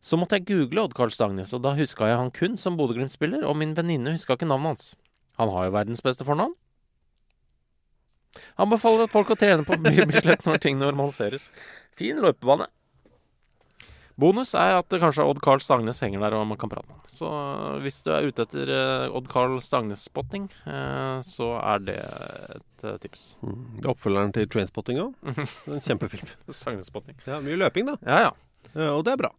[0.00, 3.44] Så måtte jeg google Odd Karl Stangnes, og da huska jeg han kun som Bodø-Glimt-spiller,
[3.44, 4.94] og min venninne huska ikke navnet hans.
[5.36, 6.56] Han har jo verdens beste fornavn.
[8.60, 11.50] Anbefaler at folk å trene på Bislett når ting normaliseres.
[11.96, 12.68] Fin løpebane.
[14.16, 16.96] Bonus er at det kanskje Odd Karl Stangnes henger der og man kan prate med
[16.96, 17.10] ham.
[17.12, 17.28] Så
[17.84, 21.96] hvis du er ute etter eh, Odd Karl Stangnes-spotting, eh, så er det
[22.56, 23.26] et eh, tips.
[23.44, 23.58] Mm.
[23.76, 25.12] Det er oppfølgeren til Trainspotting òg.
[25.76, 26.32] En kjempefilm.
[26.48, 27.18] Stangnes-spotting.
[27.28, 27.98] Ja, mye løping, da.
[28.08, 28.70] Ja, ja.
[28.72, 29.32] Eh, og det er bra.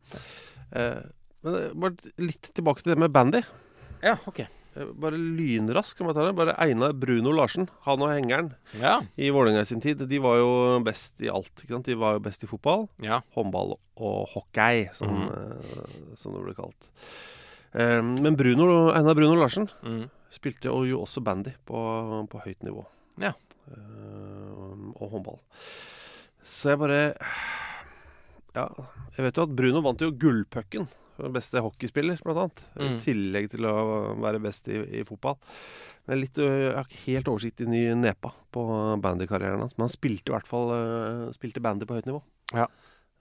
[0.78, 1.01] Eh,
[1.47, 3.41] men eh, bare litt tilbake til det med bandy.
[4.05, 4.45] Ja, ok.
[4.78, 5.97] Eh, Bare lynrask.
[6.05, 8.99] Bare Einar Bruno Larsen, han og hengeren Ja.
[9.17, 11.49] i Vålerenga i sin tid, de var jo best i alt.
[11.63, 11.86] ikke sant?
[11.89, 13.21] De var jo best i fotball, Ja.
[13.36, 16.15] håndball og hockey, som, mm.
[16.15, 16.89] som det ble kalt.
[17.73, 20.09] Um, men Bruno, Einar Bruno Larsen Mm.
[20.32, 22.86] spilte jo, også bandy på, på høyt nivå.
[23.19, 23.34] Ja.
[23.69, 25.39] Eh, og håndball.
[26.43, 27.15] Så jeg bare
[28.55, 28.69] Ja,
[29.17, 30.88] jeg vet jo at Bruno vant jo gullpucken.
[31.34, 32.63] Beste hockeyspiller, blant annet.
[32.78, 32.97] I Mm.
[33.03, 33.76] tillegg til å
[34.22, 35.38] være best i, i fotball.
[36.07, 38.63] Men litt, jeg har ikke helt oversikt i ny nepa på
[39.03, 39.76] bandykarrieren hans.
[39.78, 40.72] Men han spilte i hvert fall
[41.36, 42.22] spilte bandy på høyt nivå.
[42.53, 42.68] Ja.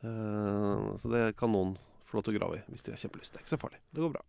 [0.05, 1.75] Uh, så det kan noen
[2.07, 3.33] få lov til å grave i hvis de har kjempelyst.
[3.33, 3.81] Det er ikke så farlig.
[3.91, 4.23] Det går bra.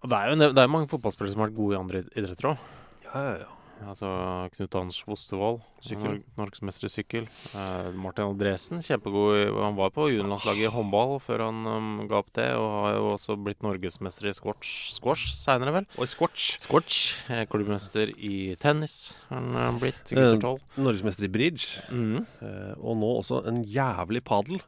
[0.00, 2.48] Og det er jo det er mange fotballspillere som har vært gode i andre idretter
[2.54, 2.62] òg.
[3.04, 3.50] Ja, ja, ja.
[3.80, 4.08] Altså
[4.52, 6.18] Knut Anders Fostervold, Sykkel.
[6.36, 7.28] Nor norgesmester i sykkel.
[7.54, 12.28] Uh, Martin Andresen, kjempegod Han var på juniorlandslaget i håndball før han um, ga opp
[12.36, 15.88] det, og har jo også blitt norgesmester i squash, squash seinere, vel.
[15.96, 16.58] Og squash.
[16.60, 17.14] Squash.
[17.32, 20.02] Eh, klubbmester i tennis han eh, blitt.
[20.12, 20.82] Eh, Gutter 12.
[20.84, 21.80] Norgesmester i bridge.
[21.88, 22.20] Mm.
[22.44, 24.60] eh, og nå også en jævlig padel.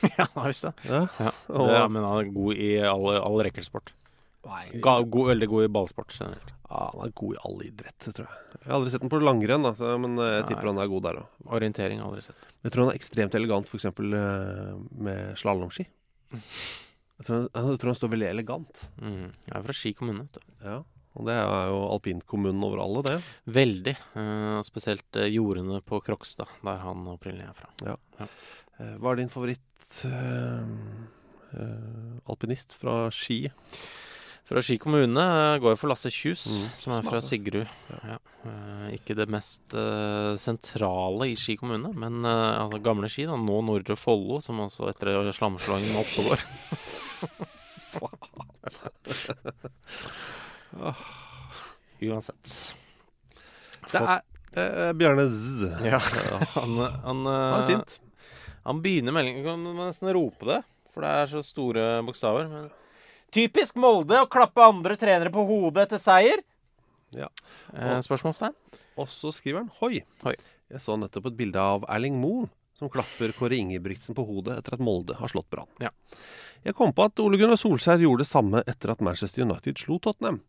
[0.18, 0.74] ja, visst det.
[0.86, 1.06] Ja.
[1.18, 1.30] Ja.
[1.50, 3.92] Og- ja, men han er god i all, all rekkelsport.
[4.80, 6.52] Ga, god, veldig god i ballsport generelt.
[6.70, 8.44] Ja, han er god i all idrett, tror jeg.
[8.60, 10.70] Jeg har aldri sett den på langrenn, da, så, men eh, jeg tipper Nei.
[10.72, 11.26] han er god der òg.
[11.58, 12.46] Orientering har jeg aldri sett.
[12.64, 13.88] Jeg tror han er ekstremt elegant f.eks.
[13.90, 14.78] Uh,
[15.08, 15.86] med slalåmski.
[16.30, 18.84] Jeg, tror han- jeg tror han står veldig elegant.
[19.02, 19.26] Mm.
[19.50, 20.24] Jeg er fra Ski kommune.
[20.28, 20.54] vet du.
[20.64, 20.78] Ja,
[21.18, 23.16] Og det er jo alpinkommunen over alle, det.
[23.50, 23.96] Veldig.
[24.22, 27.98] eh, spesielt eh, jordene på Krokstad, der han opprinnelig er fra.
[28.78, 30.62] Eh, hva er din favoritt eh,
[31.58, 33.50] eh, alpinist fra Ski?
[34.50, 37.20] Fra Ski kommune eh, går jeg for Lasse Kjus, Mm, som er fra.
[37.22, 37.68] Sigrud.
[38.02, 38.16] Ja.
[38.50, 43.28] eh, ikke det mest eh, sentrale i Ski kommune, men altså gamle Ski.
[43.30, 46.42] da, Nå Nordre Follo, som også etter slamslåingen med Oppegård.
[52.00, 52.52] Uansett.
[53.90, 54.20] Det er
[54.56, 55.66] eh, Bjarne Z.
[55.84, 56.00] Ja.
[56.56, 57.96] Han, han, Han er sint.
[58.66, 60.60] Han begynner meldingen Kan du nesten rope det?
[60.94, 62.48] For det er så store bokstaver.
[62.50, 62.68] Men...
[63.30, 66.42] Typisk Molde å klappe andre trenere på hodet etter seier?
[67.14, 67.28] Ja.
[67.74, 68.54] Eh, spørsmålstegn?
[69.00, 70.02] Og så skriver han Hoi.
[70.24, 70.36] Hoi.
[70.70, 72.46] Jeg så nettopp et bilde av Erling Moe
[72.80, 75.68] som klapper Kåre Ingebrigtsen på hodet etter at Molde har slått Brann.
[75.84, 75.92] Ja.
[76.64, 80.00] Jeg kom på at Ole Gunnar Solskjær gjorde det samme etter at Manchester United slo
[80.00, 80.40] Tottenham.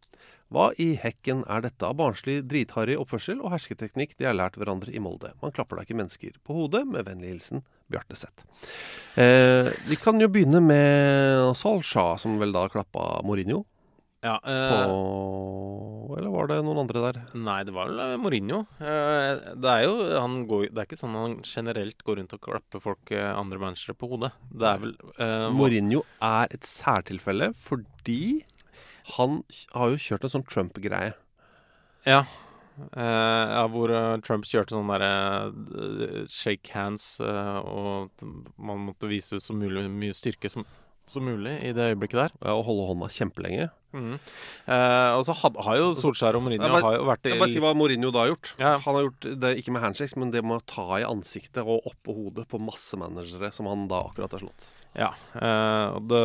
[0.52, 4.92] Hva i hekken er dette av barnslig, dritharry oppførsel og hersketeknikk de har lært hverandre
[4.92, 5.32] i Molde?
[5.44, 6.84] Man klapper da ikke mennesker på hodet.
[6.88, 8.44] Med vennlig hilsen Bjarte Seth.
[9.20, 13.64] Eh, vi kan jo begynne med Solskjær, som vel da klappa Mourinho.
[14.22, 14.50] Ja, På
[16.14, 17.20] eh, Eller var det noen andre der?
[17.42, 18.60] Nei, det var vel eh, Mourinho.
[18.78, 22.44] Eh, det er jo han går, Det er ikke sånn han generelt går rundt og
[22.46, 24.30] klapper folk eh, andre managere på hodet.
[24.54, 24.94] Det er vel
[25.58, 28.22] Mourinho er et særtilfelle fordi
[29.18, 29.42] han
[29.74, 31.16] har jo kjørt en sånn Trump-greie.
[32.06, 32.22] Ja.
[32.96, 33.92] Ja, hvor
[34.24, 38.24] Trump kjørte sånn derre shake hands, og
[38.56, 40.64] man måtte vise så mulig, mye styrke som,
[41.08, 42.32] som mulig i det øyeblikket der.
[42.46, 43.70] Ja, Og holde hånda kjempelenge.
[44.72, 47.40] Eh, og så had, har jo Solskjær og Mourinho bare- har jo vært i Jeg
[47.42, 48.54] bare si hva Mourinho da har gjort.
[48.60, 48.78] Ja.
[48.80, 51.84] Han har gjort det ikke med handshakes, men det med å ta i ansiktet og
[51.92, 54.70] oppå hodet på masse managere som han da akkurat har slått.
[54.96, 55.12] Ja.
[55.36, 56.24] eh, og det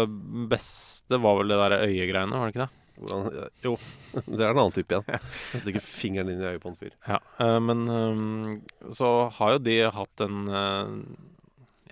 [0.51, 2.73] beste var vel det der øyegreiene, var det ikke det?
[2.97, 3.77] Hvordan, jo,
[4.37, 5.05] det er en annen type igjen.
[5.11, 5.19] Ja.
[5.61, 6.95] stikker fingeren inn i øyet på en fyr.
[7.07, 10.95] Ja, eh, men eh, så har jo de hatt en eh,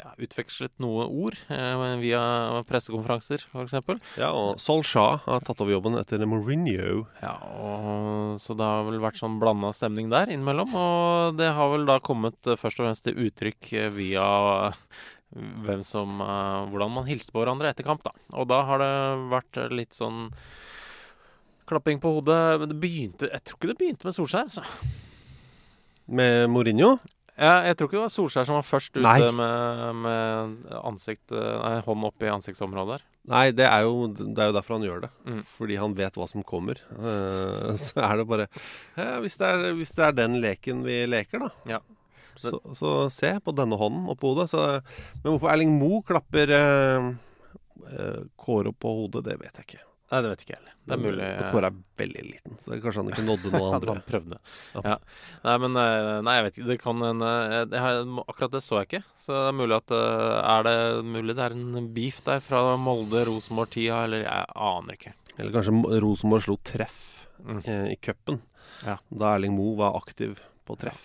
[0.05, 2.21] ja, utvekslet noe ord eh, via
[2.69, 3.77] pressekonferanser, f.eks.
[4.21, 7.07] Ja, og Solskjær har tatt over jobben etter Mourinho.
[7.23, 10.77] Ja, og, så det har vel vært sånn blanda stemning der innimellom.
[10.77, 14.29] Og det har vel da kommet eh, først og fremst til uttrykk eh, via
[14.69, 14.83] eh,
[15.65, 18.13] hvem som eh, Hvordan man hilste på hverandre etter kamp, da.
[18.37, 18.93] Og da har det
[19.33, 20.29] vært litt sånn
[21.71, 22.61] klapping på hodet.
[22.61, 24.69] Men det begynte Jeg tror ikke det begynte med Solskjær, altså.
[26.05, 26.99] Med Mourinho?
[27.35, 31.73] Ja, jeg tror ikke det var Solskjær som var først ute med, med ansikt, nei,
[31.83, 33.07] hånd opp i ansiktsområdet der.
[33.33, 35.11] Nei, det er, jo, det er jo derfor han gjør det.
[35.25, 35.41] Mm.
[35.49, 36.81] Fordi han vet hva som kommer.
[36.93, 38.47] Uh, så er det bare
[38.99, 41.77] ja, hvis, det er, hvis det er den leken vi leker, da.
[41.77, 41.81] Ja.
[42.37, 44.51] Så, så se på denne hånden oppå hodet.
[44.53, 44.61] Så,
[45.23, 47.11] men hvorfor Erling Moe klapper uh,
[47.89, 49.85] uh, Kåre på hodet, det vet jeg ikke.
[50.15, 50.75] Nei, det vet ikke jeg heller.
[50.85, 51.27] Det er mulig.
[51.51, 53.95] Kåre er veldig liten, så kanskje han ikke nådde noen andre.
[53.97, 54.39] han prøvde.
[54.85, 54.95] Ja.
[55.47, 56.69] Nei, men eh, Nei, jeg vet ikke.
[56.71, 59.01] Det kan en eh, Akkurat det så jeg ikke.
[59.25, 60.77] Så det er mulig at eh, Er det
[61.09, 65.15] mulig det er en beef der fra Molde, Rosenborg-tida, eller Jeg aner ikke.
[65.35, 67.03] Eller kanskje Rosenborg slo treff
[67.45, 67.59] Mm.
[67.91, 68.39] i cupen.
[68.87, 68.95] Ja.
[69.11, 71.03] Da Erling Moe var aktiv på treff.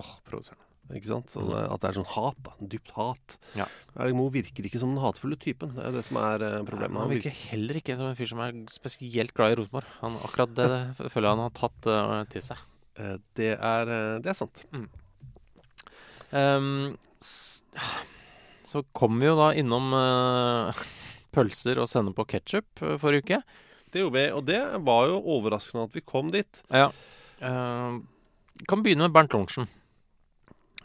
[0.00, 0.64] Åh, provoserende.
[0.94, 1.32] Ikke sant?
[1.34, 2.52] Så det, At det er sånn hat, da.
[2.74, 3.36] Dypt hat.
[3.58, 3.66] Ja.
[3.96, 5.72] Erling Moe virker ikke som den hatefulle typen.
[5.74, 7.00] Det er jo det som er eh, problemet.
[7.02, 9.90] Han virker heller ikke som en fyr som er spesielt glad i Rosenborg.
[10.04, 10.68] Han, akkurat det,
[11.00, 12.62] det føler jeg han har tatt eh, til seg.
[12.96, 14.64] Eh, det, er, eh, det er sant.
[16.36, 17.62] Ehm, s
[18.66, 20.80] så kom vi jo da innom eh,
[21.34, 23.38] pølser og sende på ketsjup forrige uke.
[23.94, 26.62] Det gjorde vi, og det var jo overraskende at vi kom dit.
[26.74, 26.90] Ja.
[27.46, 28.02] Ehm,
[28.66, 29.70] kan begynne med Bernt Lorentzen.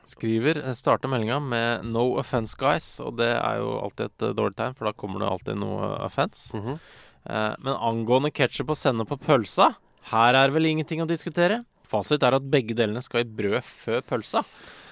[0.09, 4.33] Skriver, eh, starter meldinga med 'No offense, guys', og det er jo alltid et eh,
[4.33, 6.51] dårlig tegn, for da kommer det alltid noe offense.
[6.53, 6.79] -hmm.
[7.29, 9.75] Eh, men angående ketsjup og sennep på pølsa,
[10.11, 11.65] her er vel ingenting å diskutere.
[11.91, 14.43] Fasit er at begge delene skal i brød før pølsa.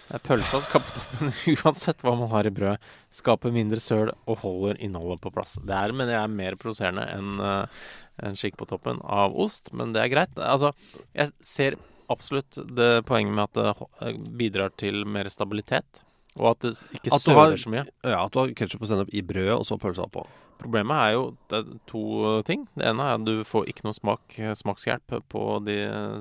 [0.10, 2.82] Eh, Pølsa skal på toppen uansett hva man har i brødet.
[3.14, 5.58] Skaper mindre søl og holder innholdet på plass.
[5.62, 7.86] Det er, mener jeg, er mer provoserende enn eh,
[8.28, 10.42] en skikk på toppen av ost, men det er greit.
[10.44, 10.74] Altså,
[11.16, 11.78] jeg ser
[12.10, 16.04] absolutt det poenget med at det eh, bidrar til mer stabilitet.
[16.40, 17.86] Og at det ikke At søler har- så mye.
[18.06, 20.26] Ja, At du har ketsjup og sennep i brødet, og så pølsa på.
[20.60, 21.24] Problemet er jo
[21.56, 22.02] er to
[22.44, 22.68] ting.
[22.76, 25.78] Det ene er at du får ikke noe smak, smakshjelp på de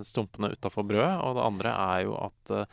[0.07, 1.19] stumpene utafor brødet.
[1.27, 2.65] Og det andre er jo at eh,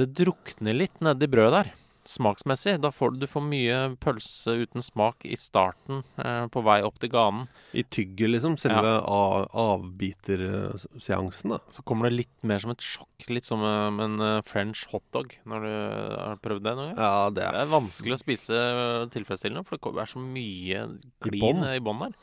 [0.00, 1.72] det drukner litt nedi brødet der.
[2.04, 2.74] Smaksmessig.
[2.84, 6.98] Da får du, du får mye pølse uten smak i starten, eh, på vei opp
[7.00, 7.46] til ganen.
[7.72, 8.58] I tygget, liksom.
[8.60, 11.58] Selve a- avbiterseansen, da.
[11.72, 13.24] Så kommer det litt mer som et sjokk.
[13.32, 15.32] Litt som eh, en eh, french hotdog.
[15.48, 15.72] Når du
[16.20, 17.00] har prøvd det noen gang?
[17.00, 17.56] Ja, det er...
[17.56, 20.84] Det er er vanskelig å spise eh, tilfredsstillende, for det er så mye
[21.24, 22.14] glin i bånn der.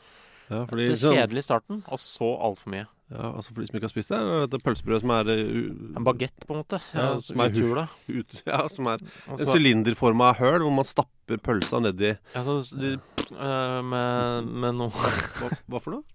[0.52, 2.86] ja, fordi, Så sånn- kjedelig i starten, og så altfor mye.
[3.12, 5.98] Ja, altså For de som ikke har spist det, er dette pølsebrødet som er uh,
[6.00, 6.80] En bagett, på en måte.
[6.94, 7.86] Ja, Ja, som er Uthula.
[8.18, 12.96] ut, Ja, som er Og en sylinderforma høl hvor man stapper pølsa nedi Altså, de,
[13.36, 16.08] uh, med, med noe hva, hva for noe?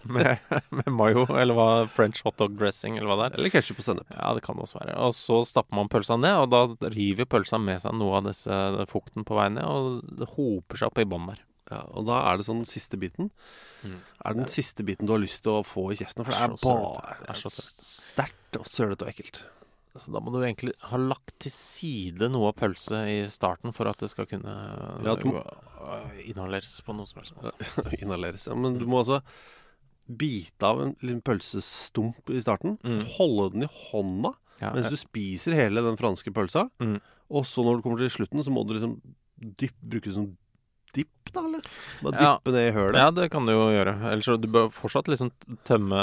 [0.16, 0.38] med,
[0.72, 3.34] med mayo, eller hva French hotdog dressing, eller hva det er.
[3.36, 4.14] Eller ketsjup og sennep.
[4.14, 4.96] Ja, det kan det også være.
[5.04, 8.60] Og så stapper man pølsa ned, og da river pølsa med seg noe av disse
[8.90, 11.42] fukten på vei ned, og det hoper seg opp i bånn der.
[11.70, 13.30] Ja, og da er det sånn siste biten.
[13.86, 13.96] Mm.
[14.26, 16.26] Er den siste biten du har lyst til å få i kjeften?
[16.26, 19.42] For det Er bare Er sterkt og sølete og ekkelt.
[19.98, 23.90] Så da må du egentlig ha lagt til side noe av pølse i starten for
[23.90, 24.52] at det skal kunne
[25.02, 27.54] Ja, du- øh, inhaleres på noen som helst måte.
[28.02, 28.46] Inhaleres.
[28.46, 29.20] Ja, men du må altså
[30.10, 32.78] bite av en liten pølsestump i starten.
[32.82, 33.02] Mm.
[33.16, 36.68] Holde den i hånda Ja, mens du spiser hele den franske pølsa.
[36.82, 36.98] Mm.
[37.30, 38.96] Og så når du kommer til slutten, så må du liksom
[39.40, 40.32] dypp, bruke sånn
[40.96, 41.66] dipp, da, eller?
[42.02, 42.32] Bare Ja.
[42.44, 42.98] det i hølet.
[42.98, 43.94] Ja, det kan du jo gjøre.
[44.10, 45.30] Ellers så du bør fortsatt liksom
[45.68, 46.00] tømme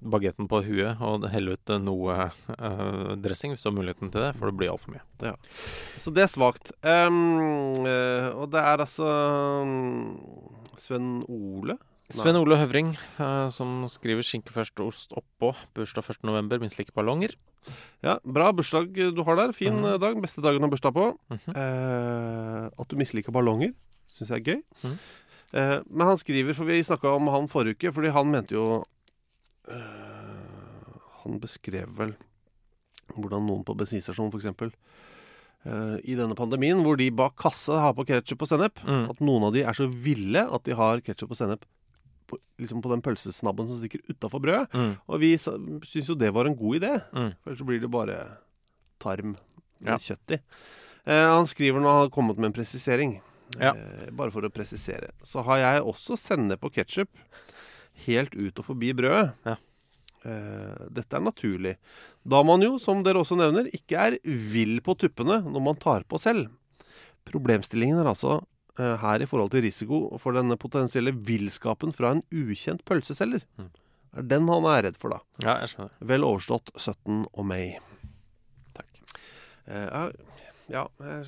[0.00, 4.32] bagetten på huet og helle ut noe uh, dressing hvis du har muligheten til det,
[4.38, 5.34] for det blir altfor mye.
[6.00, 6.72] Så det er svakt.
[6.82, 9.10] Um, uh, og det er altså
[9.62, 10.16] um,
[10.80, 11.76] Sven Ole
[12.14, 15.54] Sven Ole Høvring, eh, som skriver 'skinke først, ost oppå'.
[15.74, 16.60] Bursdag 1.11.
[16.60, 17.34] Minst like ballonger.
[18.02, 19.52] Ja, bra bursdag du har der.
[19.52, 20.14] Fin eh, dag.
[20.22, 21.18] Beste dagen å ha bursdag på.
[21.30, 21.56] Mhm.
[21.56, 23.74] Eh, at du misliker ballonger,
[24.08, 24.62] syns jeg er gøy.
[24.84, 24.98] Mm.
[25.54, 28.84] Eh, men han skriver, for vi snakka om han forrige uke, fordi han mente jo
[29.68, 29.74] eh,
[31.24, 32.14] Han beskrev vel
[33.16, 34.72] hvordan noen på bensinstasjonen f.eks.
[35.66, 39.10] Uh, I denne pandemien, hvor de bak kassa har på ketsjup og sennep, Mm.
[39.10, 41.64] at noen av de er så ville at de har ketsjup og sennep
[42.26, 44.72] på, liksom på den pølsesnabben som stikker utafor brødet.
[44.74, 44.96] Mm.
[45.08, 46.92] Og vi syns jo det var en god idé.
[47.12, 47.30] Mm.
[47.42, 48.18] For ellers så blir det bare
[49.02, 49.36] tarm
[49.80, 49.98] med Ja.
[49.98, 50.40] kjøtt i.
[51.06, 53.20] Eh, han skriver nå har kommet med en presisering.
[53.60, 53.74] Ja.
[53.76, 55.12] Eh, bare for å presisere.
[55.22, 57.08] Så har jeg også sennep og ketsjup
[58.06, 59.32] helt ut og forbi brødet.
[59.46, 59.56] Ja.
[60.26, 61.76] Eh, dette er naturlig.
[62.26, 66.02] Da man jo, som dere også nevner, ikke er vill på tuppene når man tar
[66.08, 66.50] på selv.
[67.26, 68.40] Problemstillingen er altså
[68.76, 73.44] her i forhold til risiko for denne potensielle villskapen fra en ukjent pølseselger.
[73.56, 73.70] Mm.
[74.16, 75.20] Det er den han er redd for, da.
[75.44, 75.92] Ja, jeg skjønner.
[76.12, 77.26] Vel overstått 17.
[77.28, 77.76] og meg.
[78.76, 79.00] Takk.
[79.68, 80.08] Uh,
[80.72, 81.26] ja, jeg,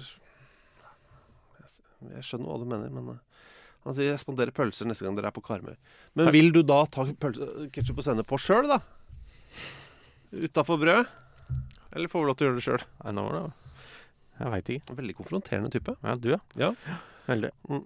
[2.09, 3.45] jeg, skjønner hva du mener, men uh,
[3.85, 5.77] han sier jeg spanderer pølser neste gang dere er på Karmøy.
[6.17, 6.35] Men Takk.
[6.39, 8.81] vil du da ta ketsjup og sende på sjøl, da?
[10.33, 11.13] Utafor brød?
[11.97, 12.89] Eller får vi lov til å gjøre det sjøl?
[14.39, 14.97] Jeg veit ikke.
[15.03, 15.97] Veldig konfronterende type.
[16.05, 16.41] Ja, du, ja.
[16.61, 16.73] Ja.
[17.29, 17.51] Veldig.
[17.69, 17.85] Mm.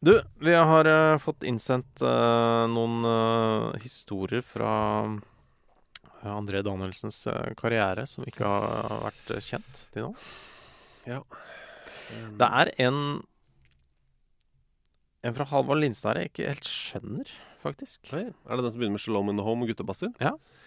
[0.00, 4.70] Du, vi har uh, fått innsendt uh, noen uh, historier fra
[6.28, 7.20] André Danielsens
[7.58, 10.12] karriere som ikke har vært kjent til nå.
[11.06, 11.20] Ja.
[12.38, 12.98] Det er en
[15.22, 17.30] En fra Halvard Lindstad jeg ikke helt skjønner,
[17.62, 18.10] faktisk.
[18.14, 20.12] Oi, Er det den som begynner med 'Shalom in the Home' og guttebasser?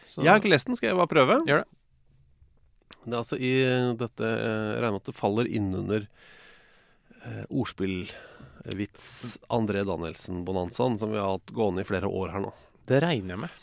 [0.03, 1.39] Så, Jeg har ikke lest den, skal jeg bare prøve?
[1.47, 1.69] Gjør det.
[3.05, 3.51] Det er altså i
[3.97, 6.05] dette eh, regner med at det faller innunder
[7.25, 12.51] eh, ordspillvits André Danielsen-bonanzaen, som vi har hatt gående i flere år her nå.
[12.89, 13.55] Det regner jeg med.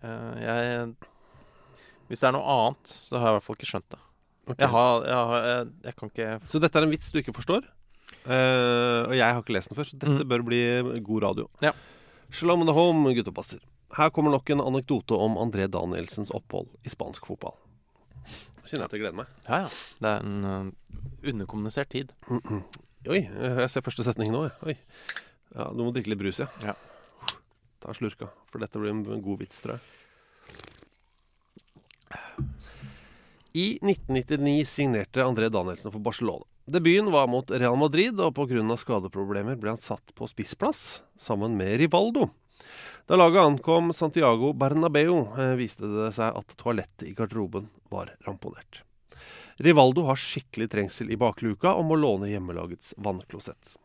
[0.00, 0.94] Uh, jeg
[2.08, 4.00] Hvis det er noe annet, så har jeg i hvert fall ikke skjønt det.
[4.58, 7.34] Jeg, har, jeg, har, jeg, jeg kan ikke Så dette er en vits du ikke
[7.36, 7.66] forstår?
[8.24, 10.28] Uh, og jeg har ikke lest den før, så dette Mm.
[10.28, 10.60] bør bli
[11.06, 11.46] god radio.
[11.62, 11.70] Ja.
[12.30, 13.60] Shalom the home, guttepasser.
[13.96, 17.56] Her kommer nok en anekdote om André Danielsens opphold i spansk fotball.
[18.66, 19.30] Kjenner jeg at jeg gleder meg.
[19.48, 19.70] Ja, ja.
[20.02, 22.12] Det er en uh, underkommunisert tid.
[23.08, 24.42] Oi, jeg ser første setning nå.
[24.68, 24.74] Oi.
[25.54, 26.50] Ja, Du må drikke litt brus, ja.
[26.60, 26.74] Ja.
[27.80, 29.80] Ta slurka, for dette blir en en god vits, tror jeg.
[33.56, 36.44] I 1999 signerte André Danielsen for Barcelona.
[36.70, 38.76] Debuten var mot Real Madrid, og pga.
[38.76, 42.28] skadeproblemer ble han satt på spissplass sammen med Rivaldo.
[43.08, 48.84] Da laget ankom Santiago Bernabeu, eh, viste det seg at toalettet i garderoben var ramponert.
[49.60, 53.76] Rivaldo har skikkelig trengsel i bakluka og må låne hjemmelagets vannklosett.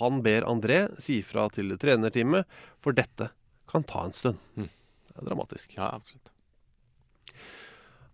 [0.00, 2.46] Han ber André si fra til trenerteamet,
[2.80, 3.28] for dette
[3.68, 4.38] kan ta en stund.
[4.56, 4.70] Mm.
[5.10, 5.74] Det er dramatisk.
[5.76, 6.32] Ja, absolutt.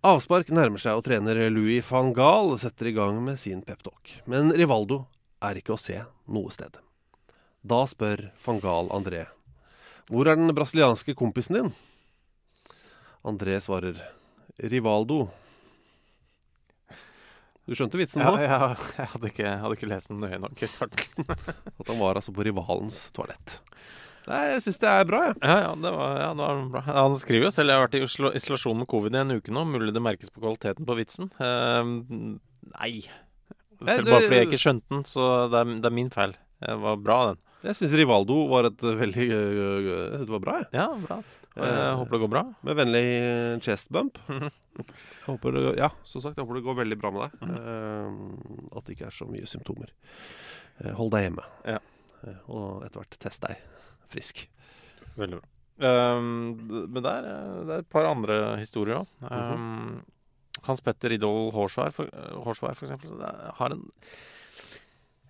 [0.07, 4.18] Avspark nærmer seg, og trener Louis van Gaal setter i gang med sin peptalk.
[4.26, 5.04] Men Rivaldo
[5.44, 6.74] er ikke å se noe sted.
[7.66, 9.26] Da spør van Gaal André
[10.07, 11.72] hvor er den brasilianske kompisen din?
[13.26, 13.98] André svarer
[14.62, 15.24] Rivaldo.
[17.67, 18.37] Du skjønte vitsen nå?
[18.39, 21.27] ja, jeg hadde ikke, hadde ikke lest den nøye nok i starten.
[21.81, 23.61] At han var altså på rivalens toalett.
[24.27, 25.37] Nei, jeg syns det er bra, jeg.
[25.39, 26.83] Ja, ja, det var, ja, det var bra.
[26.97, 29.62] Han skriver jo selv jeg har vært i isolasjon med covid i en uke nå.
[29.71, 31.31] Mulig det merkes på kvaliteten på vitsen.
[31.39, 32.39] Uh.
[32.73, 32.95] Nei,
[33.79, 36.35] Selv bare fordi jeg ikke skjønte den, så det er, det er min feil.
[36.62, 37.43] Det var bra, den.
[37.67, 40.69] Jeg syns Rivaldo var et veldig øh, øh, Jeg synes det var bra, jeg.
[40.77, 41.19] Ja, bra.
[41.57, 42.43] Jeg håper det går bra.
[42.69, 43.05] Med vennlig
[43.64, 44.19] chest bump.
[45.27, 47.47] Håper det, ja, som sagt, jeg håper det går veldig bra med deg.
[47.51, 48.19] Eh,
[48.77, 49.91] at det ikke er så mye symptomer.
[50.79, 51.47] Eh, hold deg hjemme.
[51.67, 51.81] Ja.
[52.23, 53.62] Eh, og etter hvert test deg
[54.12, 54.45] frisk.
[55.17, 55.51] Veldig bra.
[55.77, 56.29] Um,
[56.89, 57.27] men det er,
[57.67, 59.11] det er et par andre historier òg.
[59.29, 60.05] Um,
[60.64, 62.09] Hans Petter Idol Hårsvær, for,
[62.47, 63.19] Hårsvær, for eksempel,
[63.59, 63.83] har en,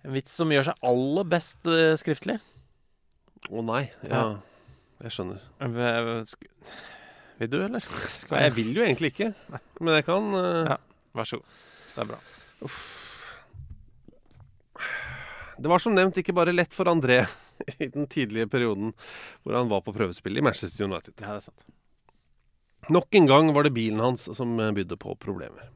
[0.05, 2.37] en vits som gjør seg aller best eh, skriftlig.
[3.49, 3.83] Å nei.
[4.09, 4.23] Ja,
[5.05, 5.41] jeg skjønner.
[5.61, 6.49] Vil, sk-
[7.41, 7.85] vil du, eller?
[8.17, 9.31] Skal Nei, jeg vil jo egentlig ikke,
[9.79, 10.77] men jeg kan eh, Ja.
[11.17, 11.59] Vær så god.
[11.95, 12.19] Det er bra.
[15.57, 17.23] Det var som nevnt ikke bare lett for André
[17.81, 18.91] i den tidlige perioden
[19.41, 21.15] hvor han var på prøvespill i Manchester United.
[21.17, 21.65] Ja, det er sant.
[22.93, 25.71] Nok en gang var det bilen hans som eh, bydde på problemer.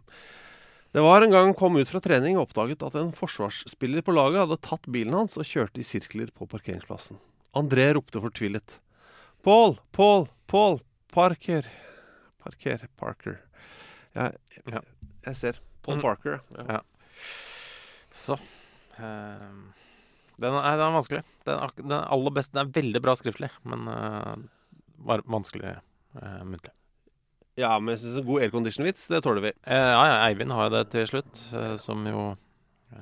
[0.91, 4.11] Det var en gang han kom ut fra trening og oppdaget at en forsvarsspiller på
[4.15, 7.19] laget hadde tatt bilen hans og kjørte i sirkler på parkeringsplassen.
[7.55, 8.77] André ropte fortvilet.
[9.43, 10.81] Paul, Paul, Paul,
[11.15, 11.67] parker.
[12.43, 13.39] Parker, Parker.
[14.15, 14.35] Jeg,
[14.67, 14.81] Ja.
[15.25, 15.59] jeg ser.
[15.81, 16.01] Paul Mm.
[16.01, 16.41] Parker.
[16.57, 16.65] Ja.
[16.75, 16.79] Ja.
[18.11, 18.35] Så
[18.99, 19.71] ehm,
[20.37, 21.23] den, er, den er vanskelig.
[21.45, 24.35] Den, er den er aller beste Den er veldig bra skriftlig, men uh,
[24.97, 25.77] var vanskelig
[26.21, 26.73] uh, muntlig.
[27.62, 29.51] Ja, men jeg synes en god aircondition-vits, det tåler vi.
[29.66, 32.32] Eh, ja, ja, Eivind har jo det til slutt, eh, som jo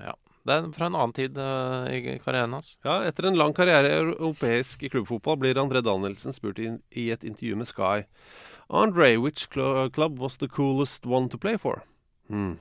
[0.03, 0.16] Ja.
[0.47, 2.78] Det er fra en annen tid eh, i karrieren hans.
[2.86, 7.24] Ja, Etter en lang karriere i europeisk klubbfotball blir André Danielsen spurt i, i et
[7.28, 8.07] intervju med Sky.
[8.70, 11.84] Andre, which cl club was the coolest one to play for?
[12.30, 12.57] Hmm.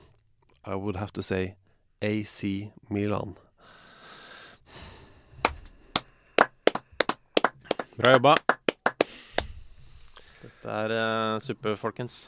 [0.65, 1.55] I would have to say
[2.01, 3.37] AC Milan.
[7.97, 8.35] Bra jobba.
[10.69, 12.27] Dette er uh, suppe, folkens.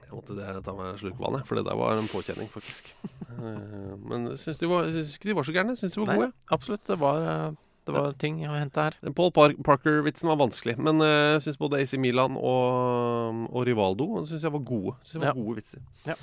[0.00, 2.88] Jeg måtte det, ta meg en slurk vann, for det der var en påkjenning, faktisk.
[3.30, 5.76] Eh, Men syns de var- syns ikke de var så gærne.
[5.78, 6.32] Syns de var Nei, gode.
[6.50, 6.82] absolutt.
[6.86, 7.50] Det var, eh,
[7.86, 8.94] det var ting å hente her.
[9.02, 14.26] Den Paul Park Parker-vitsen var vanskelig, men jeg syns både AC Milan og, og Rivaldo
[14.26, 14.96] synes jeg var gode.
[15.02, 15.38] Synes jeg var Ja.
[15.42, 15.80] gode vitser.
[16.06, 16.14] Ja.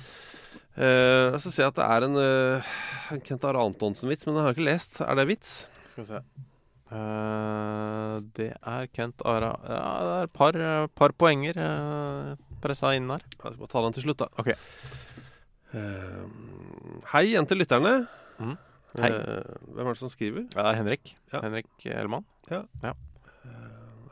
[0.78, 2.62] Uh, så ser jeg at det er en, uh,
[3.10, 5.00] en Kent Are Antonsen-vits, men den har jeg ikke lest.
[5.00, 5.66] Er det vits?
[5.86, 6.20] Skal vi se.
[6.88, 12.94] Eh, det er Kent Ara Ja, det er et par, eh, par poenger uh, pressa
[12.96, 13.24] inn her.
[13.34, 14.30] Jeg skal bare ta den til slutt, da.
[14.40, 14.56] Okay.
[15.74, 16.24] Uh,
[17.12, 18.00] hei igjen til lytterne.
[18.40, 18.56] Mm.
[18.96, 19.10] Hei.
[19.12, 20.46] Eh, hvem er det som skriver?
[20.54, 21.12] Det er Henrik.
[21.32, 21.42] Ja.
[21.44, 22.24] Henrik Ellemann.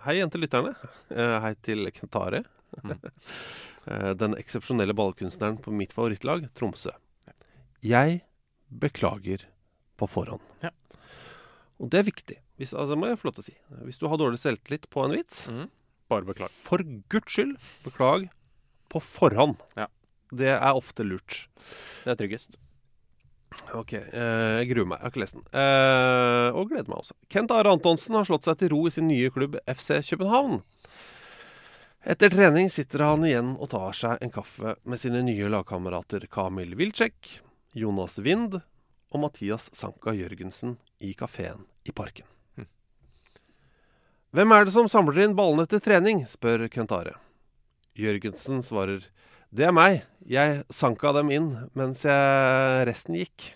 [0.07, 0.75] Hei igjen til lytterne.
[1.17, 2.45] Eh, hei til Kentare.
[3.87, 6.91] Eh, Den eksepsjonelle ballkunstneren på mitt favorittlag, Tromsø.
[7.87, 8.17] Jeg
[8.67, 9.45] beklager
[9.95, 10.43] på forhånd.
[10.59, 10.73] Ja.
[11.79, 12.39] Og det er viktig.
[12.57, 13.57] Hvis, altså, må jeg få lov til å si.
[13.85, 15.67] Hvis du har dårlig selvtillit på en vits, mm.
[16.13, 16.53] Bare beklag.
[16.63, 16.83] for
[17.13, 18.29] guds skyld, beklag
[18.93, 19.61] på forhånd.
[19.77, 19.89] Ja.
[20.35, 21.47] Det er ofte lurt.
[22.05, 22.57] Det er tryggest.
[23.77, 25.01] Ok, eh, jeg gruer meg.
[25.01, 25.47] Jeg har ikke lest den.
[25.53, 27.17] Eh, og gleder meg også.
[27.33, 30.61] Kent Are Antonsen har slått seg til ro i sin nye klubb FC København.
[32.07, 36.77] Etter trening sitter han igjen og tar seg en kaffe med sine nye lagkamerater Kamil
[36.79, 37.41] Wilczek,
[37.75, 42.29] Jonas Wind og Mathias Sanka Jørgensen i kafeen i parken.
[44.37, 46.19] Hvem er det som samler inn ballene til trening?
[46.29, 47.15] spør Kent Are.
[47.97, 49.07] Jørgensen svarer
[49.49, 50.03] det er meg.
[50.29, 51.47] Jeg sanka dem inn
[51.79, 53.47] mens jeg resten gikk.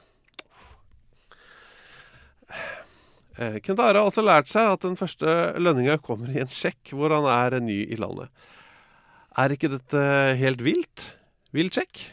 [3.37, 6.95] Kentare Kent Are har også lært seg at den første lønninga kommer i en sjekk
[6.97, 8.33] hvor han er ny i landet.
[9.37, 10.09] Er ikke dette
[10.41, 11.11] helt vilt?
[11.53, 12.07] Vill sjekk?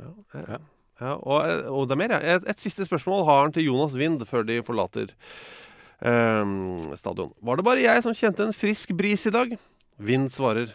[0.00, 0.62] Ja, eh, Ja.
[1.04, 2.36] ja og, og det er mer, ja.
[2.40, 5.66] Et, et siste spørsmål har han til Jonas Wind før de forlater eh,
[6.00, 7.32] stadion.
[7.42, 9.56] Var det bare jeg som kjente en frisk bris i dag?
[9.98, 10.74] Vind svarer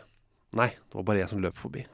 [0.53, 1.85] nei, det var bare jeg som løp forbi.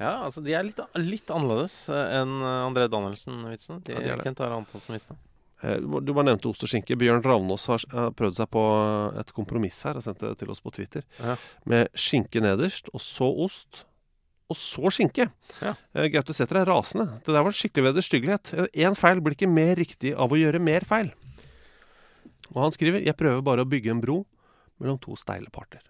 [0.00, 3.82] Ja, altså de er litt, litt annerledes eh, enn eh, André Danielsen-vitsene.
[3.84, 4.22] De, Ja, de er.
[4.24, 5.18] Kent Are Antonsen-vitsene.
[5.60, 6.96] Eh, Du bare- nevnte ost og skinke.
[6.96, 8.62] Bjørn Ravnås har har prøvd seg på
[9.20, 11.04] et kompromiss her og sendt det til oss på Twitter.
[11.20, 11.36] Ja.
[11.68, 13.84] Med skinke nederst, og så ost,
[14.50, 15.28] og så skinke.
[15.62, 15.74] Ja.
[15.94, 17.06] Eh, Gaute Sæther er rasende.
[17.24, 18.52] Det der var skikkelig vederstyggelighet.
[18.74, 21.12] Én feil blir ikke mer riktig av å gjøre mer feil.
[22.50, 24.24] Og han skriver Jeg prøver bare å bygge en bro
[24.80, 25.80] mellom to steile parter.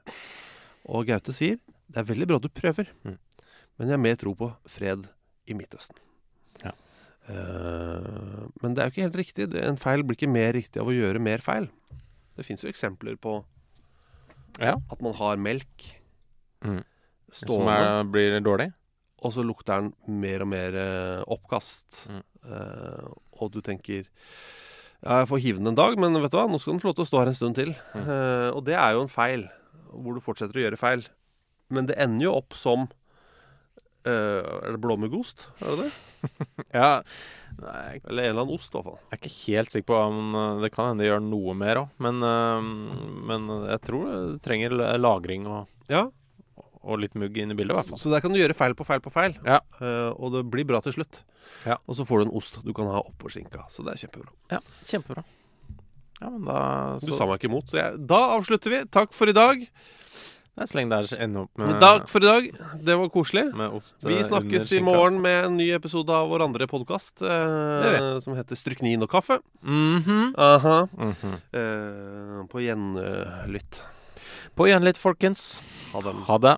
[0.84, 1.56] Og Gaute sier
[1.90, 3.16] det er veldig bra du prøver, Mm.
[3.78, 5.08] men jeg har mer tro på fred
[5.48, 5.96] i Midtøsten.
[6.62, 6.70] Ja.
[7.28, 9.46] Uh, men det er jo ikke helt riktig.
[9.62, 11.68] En feil blir ikke mer riktig av å gjøre mer feil.
[12.36, 13.40] Det fins jo eksempler på
[14.60, 14.74] Ja.
[14.90, 15.96] at man har melk
[16.62, 16.84] Mm.
[17.30, 18.70] Som er, blir dårlig.
[19.22, 22.06] og så lukter den mer og mer eh, oppkast.
[22.10, 22.22] Mm.
[22.50, 23.10] Eh,
[23.40, 24.06] og du tenker
[25.00, 26.90] ja, jeg får hive den en dag, men vet du hva, nå skal den få
[26.90, 27.70] lov til å stå her en stund til.
[27.94, 28.04] Mm.
[28.04, 29.46] Eh, og det er jo en feil,
[29.92, 31.06] hvor du fortsetter å gjøre feil.
[31.72, 32.88] Men det ender jo opp som
[34.04, 35.46] eh, Er det blåmuggost?
[35.62, 35.92] Er det det?
[36.80, 36.90] Ja,
[37.60, 38.98] Nei, Eller en eller annen ost, i hvert fall.
[39.10, 41.80] Jeg er ikke helt sikker på om eh, Det kan hende det gjør noe mer
[41.84, 42.70] òg, men, eh,
[43.30, 46.08] men jeg tror det trenger lagring og, Ja,
[46.82, 48.00] og litt mugg inn i bildet, i hvert fall.
[48.00, 49.36] Så der kan du gjøre feil på feil på feil.
[49.44, 49.60] Ja.
[49.82, 51.22] uh, og det blir bra til slutt.
[51.66, 51.76] Ja.
[51.86, 53.66] Og så får du en ost du kan ha oppå skinka.
[53.72, 54.32] Så det er kjempebra.
[54.54, 55.24] Ja, kjempebra.
[56.20, 56.60] Ja, men da
[57.00, 58.84] Du sa meg ikke imot, så jeg, da avslutter vi.
[58.92, 59.64] Takk for i dag.
[60.58, 62.48] Nei, Så lenge det er ender opp med, Takk for i dag.
[62.84, 63.46] Det var koselig.
[63.54, 65.22] Vi eh, snakkes i morgen altså.
[65.24, 69.40] med en ny episode av vår andre podkast Det som heter Stryknin og kaffe.
[69.62, 70.34] Mhm.
[70.36, 70.76] Aha.
[70.92, 71.38] Mhm.
[71.56, 73.80] Eh, på gjenlytt.
[74.60, 75.60] På igjen litt, folkens.
[75.92, 76.10] Ha det.
[76.26, 76.56] Ha det.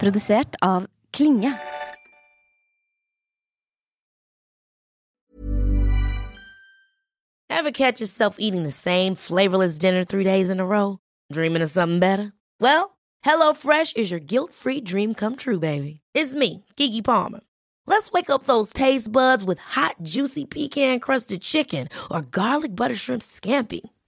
[0.00, 1.52] Produsert av Klinge.
[7.48, 10.98] Ever catch yourself eating the same flavorless dinner three days in a row?
[11.32, 12.32] Dreaming of something better?
[12.60, 16.00] Well, HelloFresh is your guilt-free dream come true, baby.
[16.12, 17.40] It's me, Kiki Palmer.
[17.86, 23.22] Let's wake up those taste buds with hot, juicy pecan-crusted chicken or garlic butter shrimp
[23.22, 23.80] scampi.